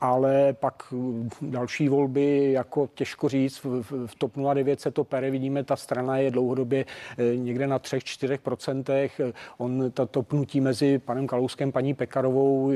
ale 0.00 0.52
pak 0.52 0.94
další 1.42 1.88
volby, 1.88 2.52
jako 2.52 2.88
těžko 2.94 3.28
říct, 3.28 3.60
v, 3.64 4.14
TOP 4.18 4.32
09 4.54 4.80
se 4.80 4.90
to 4.90 5.04
pere, 5.04 5.30
vidíme, 5.30 5.64
ta 5.64 5.76
strana 5.76 6.18
je 6.18 6.30
dlouhodobě 6.30 6.84
eh, 7.18 7.36
někde 7.36 7.66
na 7.66 7.78
3-4 7.78 8.38
procentech. 8.42 9.20
On 9.58 9.90
to 9.90 10.06
topnutí 10.06 10.60
mezi 10.60 10.98
panem 10.98 11.26
Kalouskem, 11.26 11.72
paní 11.72 11.94
Pekarovou 11.94 12.72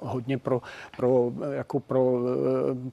hodně 0.00 0.38
pro, 0.38 0.62
pro, 0.96 1.32
jako 1.52 1.80
pro, 1.80 2.20
eh, 2.20 2.90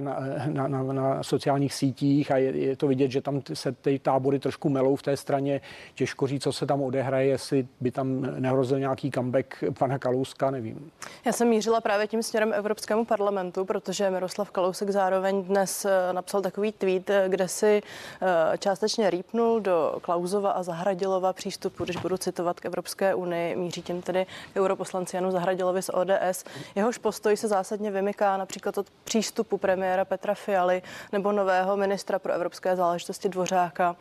na, 0.00 0.16
na, 0.46 0.68
na, 0.68 0.82
na 0.82 1.22
sociálních 1.22 1.74
sítích 1.74 2.30
a 2.30 2.36
je, 2.36 2.58
je 2.58 2.76
to 2.76 2.88
vidět, 2.88 3.10
že 3.10 3.20
tam 3.20 3.42
se 3.54 3.72
ty 3.72 3.98
tábory 3.98 4.38
trošku 4.38 4.68
melou 4.68 4.96
v 4.96 5.02
té 5.02 5.16
straně. 5.16 5.60
Těžko 5.94 6.26
říct, 6.26 6.42
co 6.42 6.52
se 6.52 6.66
tam 6.66 6.82
odehraje, 6.82 7.26
jestli 7.26 7.66
by 7.80 7.90
tam 7.90 8.20
nehrozil 8.40 8.78
nějaký 8.78 9.10
comeback 9.10 9.64
pana 9.78 9.98
Kalouska, 9.98 10.50
nevím. 10.50 10.90
Já 11.24 11.32
jsem 11.32 11.48
mířila 11.48 11.80
právě 11.80 12.06
tím 12.06 12.22
směrem 12.22 12.52
Evropskému 12.52 13.04
parlamentu, 13.04 13.64
protože 13.64 14.10
Miroslav 14.10 14.50
Kalousek 14.50 14.90
zároveň 14.90 15.44
dnes 15.44 15.84
eh, 15.84 16.12
napsal 16.12 16.42
takový 16.42 16.72
tweet, 16.72 17.10
eh, 17.10 17.24
kde 17.28 17.48
si 17.48 17.82
eh, 18.22 18.58
částečně 18.58 19.10
rýpnul 19.10 19.60
do 19.60 19.98
Klauzova 20.02 20.50
a 20.50 20.62
Zahradilova 20.62 21.32
přístupu, 21.32 21.84
když 21.84 21.96
budu 21.96 22.16
citovat 22.16 22.60
k 22.60 22.64
Evropské 22.66 23.14
unii, 23.14 23.56
míří 23.56 23.82
tím 23.82 24.02
tedy 24.02 24.26
europoslanci 24.56 25.16
Janu 25.16 25.30
Zahradilovi 25.30 25.82
z 25.82 25.90
ODS. 25.94 26.44
Jehož 26.74 26.98
postoj 26.98 27.36
se 27.36 27.48
zásadně 27.48 27.90
vymyká 27.90 28.36
například 28.36 28.78
od 28.78 28.86
přístupu 29.04 29.58
premiéra 29.58 29.85
Petra 30.04 30.34
Fialy 30.34 30.82
nebo 31.12 31.32
nového 31.32 31.76
ministra 31.76 32.18
pro 32.18 32.32
evropské 32.32 32.76
záležitosti 32.76 33.28
Dvořáka, 33.28 33.96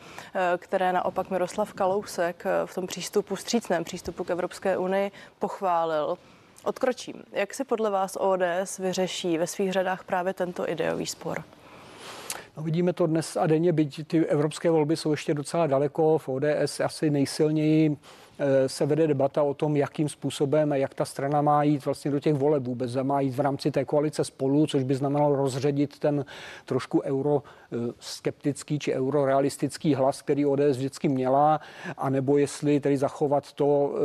které 0.57 0.93
naopak 0.93 1.29
Miroslav 1.29 1.73
Kalousek 1.73 2.43
v 2.65 2.75
tom 2.75 2.87
přístupu, 2.87 3.35
střícném 3.35 3.83
přístupu 3.83 4.23
k 4.23 4.29
Evropské 4.29 4.77
unii 4.77 5.11
pochválil. 5.39 6.17
Odkročím. 6.63 7.23
Jak 7.31 7.53
si 7.53 7.63
podle 7.63 7.89
vás 7.89 8.17
ODS 8.19 8.79
vyřeší 8.79 9.37
ve 9.37 9.47
svých 9.47 9.73
řadách 9.73 10.03
právě 10.03 10.33
tento 10.33 10.69
ideový 10.69 11.05
spor? 11.05 11.43
No, 12.57 12.63
vidíme 12.63 12.93
to 12.93 13.07
dnes 13.07 13.37
a 13.37 13.47
denně, 13.47 13.73
byť 13.73 14.07
ty 14.07 14.25
evropské 14.25 14.69
volby 14.69 14.97
jsou 14.97 15.11
ještě 15.11 15.33
docela 15.33 15.67
daleko. 15.67 16.17
V 16.17 16.29
ODS 16.29 16.79
asi 16.79 17.09
nejsilněji 17.09 17.97
Eh, 17.97 18.24
se 18.67 18.85
vede 18.85 19.07
debata 19.07 19.43
o 19.43 19.53
tom, 19.53 19.75
jakým 19.75 20.09
způsobem 20.09 20.71
a 20.71 20.75
jak 20.75 20.93
ta 20.93 21.05
strana 21.05 21.41
má 21.41 21.63
jít 21.63 21.85
vlastně 21.85 22.11
do 22.11 22.19
těch 22.19 22.33
voleb 22.33 22.63
vůbec. 22.63 22.95
Má 22.95 23.21
jít 23.21 23.35
v 23.35 23.39
rámci 23.39 23.71
té 23.71 23.85
koalice 23.85 24.23
spolu, 24.23 24.67
což 24.67 24.83
by 24.83 24.95
znamenalo 24.95 25.35
rozředit 25.35 25.99
ten 25.99 26.25
trošku 26.65 27.01
euroskeptický 27.75 28.79
či 28.79 28.93
eurorealistický 28.93 29.95
hlas, 29.95 30.21
který 30.21 30.45
ODS 30.45 30.77
vždycky 30.77 31.09
měla, 31.09 31.59
anebo 31.97 32.37
jestli 32.37 32.79
tedy 32.79 32.97
zachovat 32.97 33.53
to, 33.53 33.95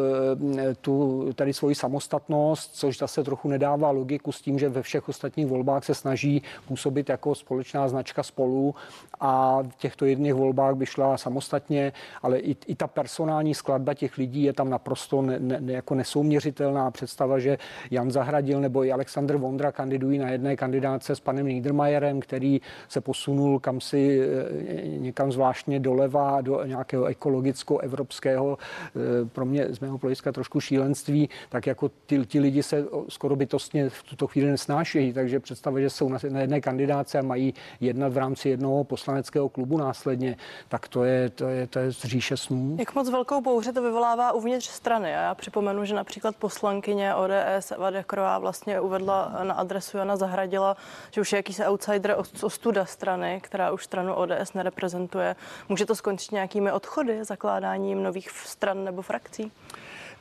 eh, 0.58 0.74
tu, 0.74 1.28
tady 1.34 1.52
svoji 1.52 1.74
samostatnost, 1.74 2.74
což 2.74 2.98
zase 2.98 3.24
trochu 3.24 3.48
nedává 3.48 3.90
logiku 3.90 4.32
s 4.32 4.40
tím, 4.40 4.58
že 4.58 4.68
ve 4.68 4.82
všech 4.82 5.08
ostatních 5.08 5.46
volbách 5.46 5.84
se 5.84 5.94
snaží 5.94 6.42
působit 6.68 7.08
jako 7.08 7.34
společná 7.34 7.88
značka 7.88 8.22
spolu 8.22 8.74
a 9.20 9.62
v 9.62 9.76
těchto 9.76 10.04
jedných 10.04 10.34
volbách 10.34 10.74
by 10.74 10.86
šla 10.86 11.18
samostatně, 11.18 11.92
ale 12.22 12.38
i, 12.38 12.56
i 12.66 12.74
ta 12.74 12.86
personální 12.86 13.54
skladba 13.54 13.94
těch 13.94 14.18
lidí 14.18 14.42
je 14.42 14.52
tam 14.52 14.70
naprosto 14.70 15.22
ne, 15.22 15.38
ne, 15.38 15.72
jako 15.72 15.94
nesouměřitelná. 15.94 16.90
Představa, 16.90 17.38
že 17.38 17.58
Jan 17.90 18.10
Zahradil 18.10 18.60
nebo 18.60 18.84
i 18.84 18.92
Aleksandr 18.92 19.36
Vondra 19.36 19.72
kandidují 19.72 20.18
na 20.18 20.30
jedné 20.30 20.56
kandidáce 20.56 21.16
s 21.16 21.20
panem 21.20 21.46
Niedermayerem, 21.46 22.20
který 22.20 22.60
se 22.88 23.00
posunul 23.00 23.59
kam 23.60 23.80
si 23.80 24.20
eh, 24.20 24.88
někam 24.88 25.32
zvláštně 25.32 25.80
doleva 25.80 26.40
do 26.40 26.64
nějakého 26.64 27.04
ekologicko-evropského, 27.04 28.58
eh, 28.58 29.24
pro 29.24 29.44
mě 29.44 29.66
z 29.70 29.80
mého 29.80 29.98
hlediska 29.98 30.32
trošku 30.32 30.60
šílenství, 30.60 31.28
tak 31.48 31.66
jako 31.66 31.90
ty, 32.06 32.26
ty 32.26 32.40
lidi 32.40 32.62
se 32.62 32.84
skoro 33.08 33.36
bytostně 33.36 33.88
v 33.88 34.02
tuto 34.02 34.26
chvíli 34.26 34.50
nesnášejí, 34.50 35.12
takže 35.12 35.40
představa, 35.40 35.80
že 35.80 35.90
jsou 35.90 36.08
na, 36.08 36.40
jedné 36.40 36.60
kandidáce 36.60 37.18
a 37.18 37.22
mají 37.22 37.54
jednat 37.80 38.12
v 38.12 38.16
rámci 38.16 38.48
jednoho 38.48 38.84
poslaneckého 38.84 39.48
klubu 39.48 39.78
následně, 39.78 40.36
tak 40.68 40.88
to 40.88 41.04
je, 41.04 41.30
to 41.30 41.48
je, 41.48 41.66
to 41.66 41.78
je 41.78 41.92
z 41.92 42.04
říše 42.04 42.36
snů. 42.36 42.76
Jak 42.78 42.94
moc 42.94 43.10
velkou 43.10 43.40
bouře 43.40 43.72
to 43.72 43.82
vyvolá 43.82 44.00
vyvolává 44.00 44.32
uvnitř 44.32 44.66
strany. 44.66 45.16
A 45.16 45.20
já 45.20 45.34
připomenu, 45.34 45.84
že 45.84 45.94
například 45.94 46.36
poslankyně 46.36 47.14
ODS 47.14 47.70
Eva 47.70 47.90
Dekrová 47.90 48.38
vlastně 48.38 48.80
uvedla 48.80 49.32
na 49.42 49.54
adresu 49.54 49.96
Jana 49.96 50.16
Zahradila, 50.16 50.76
že 51.10 51.20
už 51.20 51.32
je 51.32 51.36
jakýsi 51.36 51.64
outsider 51.64 52.16
ostuda 52.42 52.84
strany, 52.84 53.39
která 53.40 53.70
už 53.70 53.84
stranu 53.84 54.14
ODS 54.14 54.52
nereprezentuje. 54.54 55.36
Může 55.68 55.86
to 55.86 55.94
skončit 55.94 56.32
nějakými 56.32 56.72
odchody, 56.72 57.24
zakládáním 57.24 58.02
nových 58.02 58.30
stran 58.30 58.84
nebo 58.84 59.02
frakcí? 59.02 59.52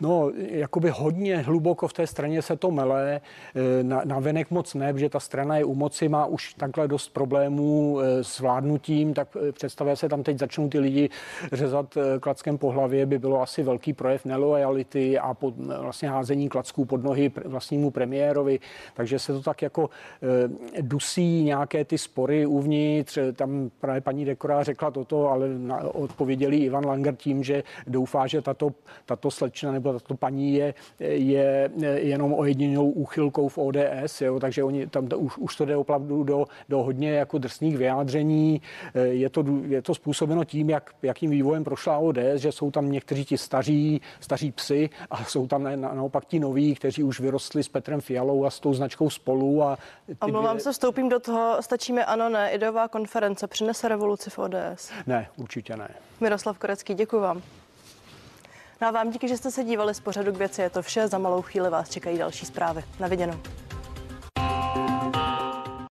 No, 0.01 0.31
jakoby 0.35 0.89
hodně 0.89 1.37
hluboko 1.37 1.87
v 1.87 1.93
té 1.93 2.07
straně 2.07 2.41
se 2.41 2.55
to 2.55 2.71
mele, 2.71 3.21
e, 3.55 3.83
na, 3.83 4.01
na 4.05 4.19
venek 4.19 4.51
moc 4.51 4.73
ne, 4.73 4.93
že 4.97 5.09
ta 5.09 5.19
strana 5.19 5.57
je 5.57 5.63
u 5.63 5.75
moci, 5.75 6.09
má 6.09 6.25
už 6.25 6.53
takhle 6.53 6.87
dost 6.87 7.09
problémů 7.13 7.99
e, 7.99 8.23
s 8.23 8.39
vládnutím, 8.39 9.13
tak 9.13 9.27
e, 9.49 9.51
představuje 9.51 9.95
se 9.95 10.09
tam 10.09 10.23
teď 10.23 10.39
začnou 10.39 10.69
ty 10.69 10.79
lidi 10.79 11.09
řezat 11.51 11.97
klackem 12.19 12.57
po 12.57 12.71
hlavě, 12.71 13.05
by 13.05 13.19
bylo 13.19 13.41
asi 13.41 13.63
velký 13.63 13.93
projev 13.93 14.25
nelojality 14.25 15.19
a 15.19 15.33
pod, 15.33 15.53
vlastně 15.57 16.09
házení 16.09 16.49
klacků 16.49 16.85
pod 16.85 17.03
nohy 17.03 17.31
vlastnímu 17.45 17.91
premiérovi, 17.91 18.59
takže 18.93 19.19
se 19.19 19.33
to 19.33 19.41
tak 19.41 19.61
jako 19.61 19.89
dusí 20.81 21.43
nějaké 21.43 21.85
ty 21.85 21.97
spory 21.97 22.45
uvnitř, 22.45 23.19
tam 23.35 23.71
právě 23.79 24.01
paní 24.01 24.25
Dekora 24.25 24.63
řekla 24.63 24.91
toto, 24.91 25.29
ale 25.29 25.47
odpověděli 25.93 26.57
Ivan 26.57 26.85
Langer 26.85 27.15
tím, 27.15 27.43
že 27.43 27.63
doufá, 27.87 28.27
že 28.27 28.41
tato, 28.41 28.71
tato 29.05 29.31
slečna 29.31 29.71
nebo 29.71 29.88
tato 29.93 30.15
paní 30.15 30.53
je, 30.53 30.73
je 30.99 31.71
jenom 31.95 32.33
ojedinělou 32.33 32.89
úchylkou 32.89 33.47
v 33.47 33.57
ODS, 33.57 34.21
jo, 34.21 34.39
takže 34.39 34.63
oni 34.63 34.87
tam 34.87 35.07
to, 35.07 35.19
už, 35.19 35.37
už 35.37 35.55
to 35.55 35.65
jde 35.65 35.77
opravdu 35.77 36.23
do, 36.23 36.45
do 36.69 36.83
hodně 36.83 37.11
jako 37.11 37.37
drsných 37.37 37.77
vyjádření. 37.77 38.61
Je 38.93 39.29
to, 39.29 39.43
je 39.67 39.81
to 39.81 39.95
způsobeno 39.95 40.43
tím, 40.43 40.69
jak, 40.69 40.91
jakým 41.01 41.31
vývojem 41.31 41.63
prošla 41.63 41.97
ODS, 41.97 42.35
že 42.35 42.51
jsou 42.51 42.71
tam 42.71 42.91
někteří 42.91 43.25
ti 43.25 43.37
staří, 43.37 44.01
staří 44.19 44.51
psy 44.51 44.89
a 45.11 45.23
jsou 45.23 45.47
tam 45.47 45.63
na, 45.63 45.75
na, 45.75 45.93
naopak 45.93 46.25
ti 46.25 46.39
noví, 46.39 46.75
kteří 46.75 47.03
už 47.03 47.19
vyrostli 47.19 47.63
s 47.63 47.69
Petrem 47.69 48.01
Fialou 48.01 48.45
a 48.45 48.49
s 48.49 48.59
tou 48.59 48.73
značkou 48.73 49.09
spolu. 49.09 49.63
A 49.63 49.77
Omlouvám 50.21 50.55
dvě... 50.55 50.63
se, 50.63 50.71
vstoupím 50.71 51.09
do 51.09 51.19
toho, 51.19 51.57
stačíme 51.61 52.05
ano, 52.05 52.29
ne, 52.29 52.51
ideová 52.51 52.87
konference 52.87 53.47
přinese 53.47 53.87
revoluci 53.87 54.29
v 54.29 54.39
ODS? 54.39 54.91
Ne, 55.07 55.27
určitě 55.37 55.77
ne. 55.77 55.89
Miroslav 56.19 56.57
Korecký, 56.57 56.93
děkuji 56.93 57.19
vám. 57.19 57.41
No 58.81 58.87
a 58.87 58.91
vám 58.91 59.09
díky, 59.09 59.27
že 59.27 59.37
jste 59.37 59.51
se 59.51 59.63
dívali 59.63 59.95
z 59.95 59.99
pořadu 59.99 60.31
k 60.33 60.37
věci. 60.37 60.61
Je 60.61 60.69
to 60.69 60.81
vše. 60.81 61.07
Za 61.07 61.17
malou 61.17 61.41
chvíli 61.41 61.69
vás 61.69 61.89
čekají 61.89 62.17
další 62.17 62.45
zprávy. 62.45 62.83
Na 62.99 63.07
viděnou. 63.07 63.39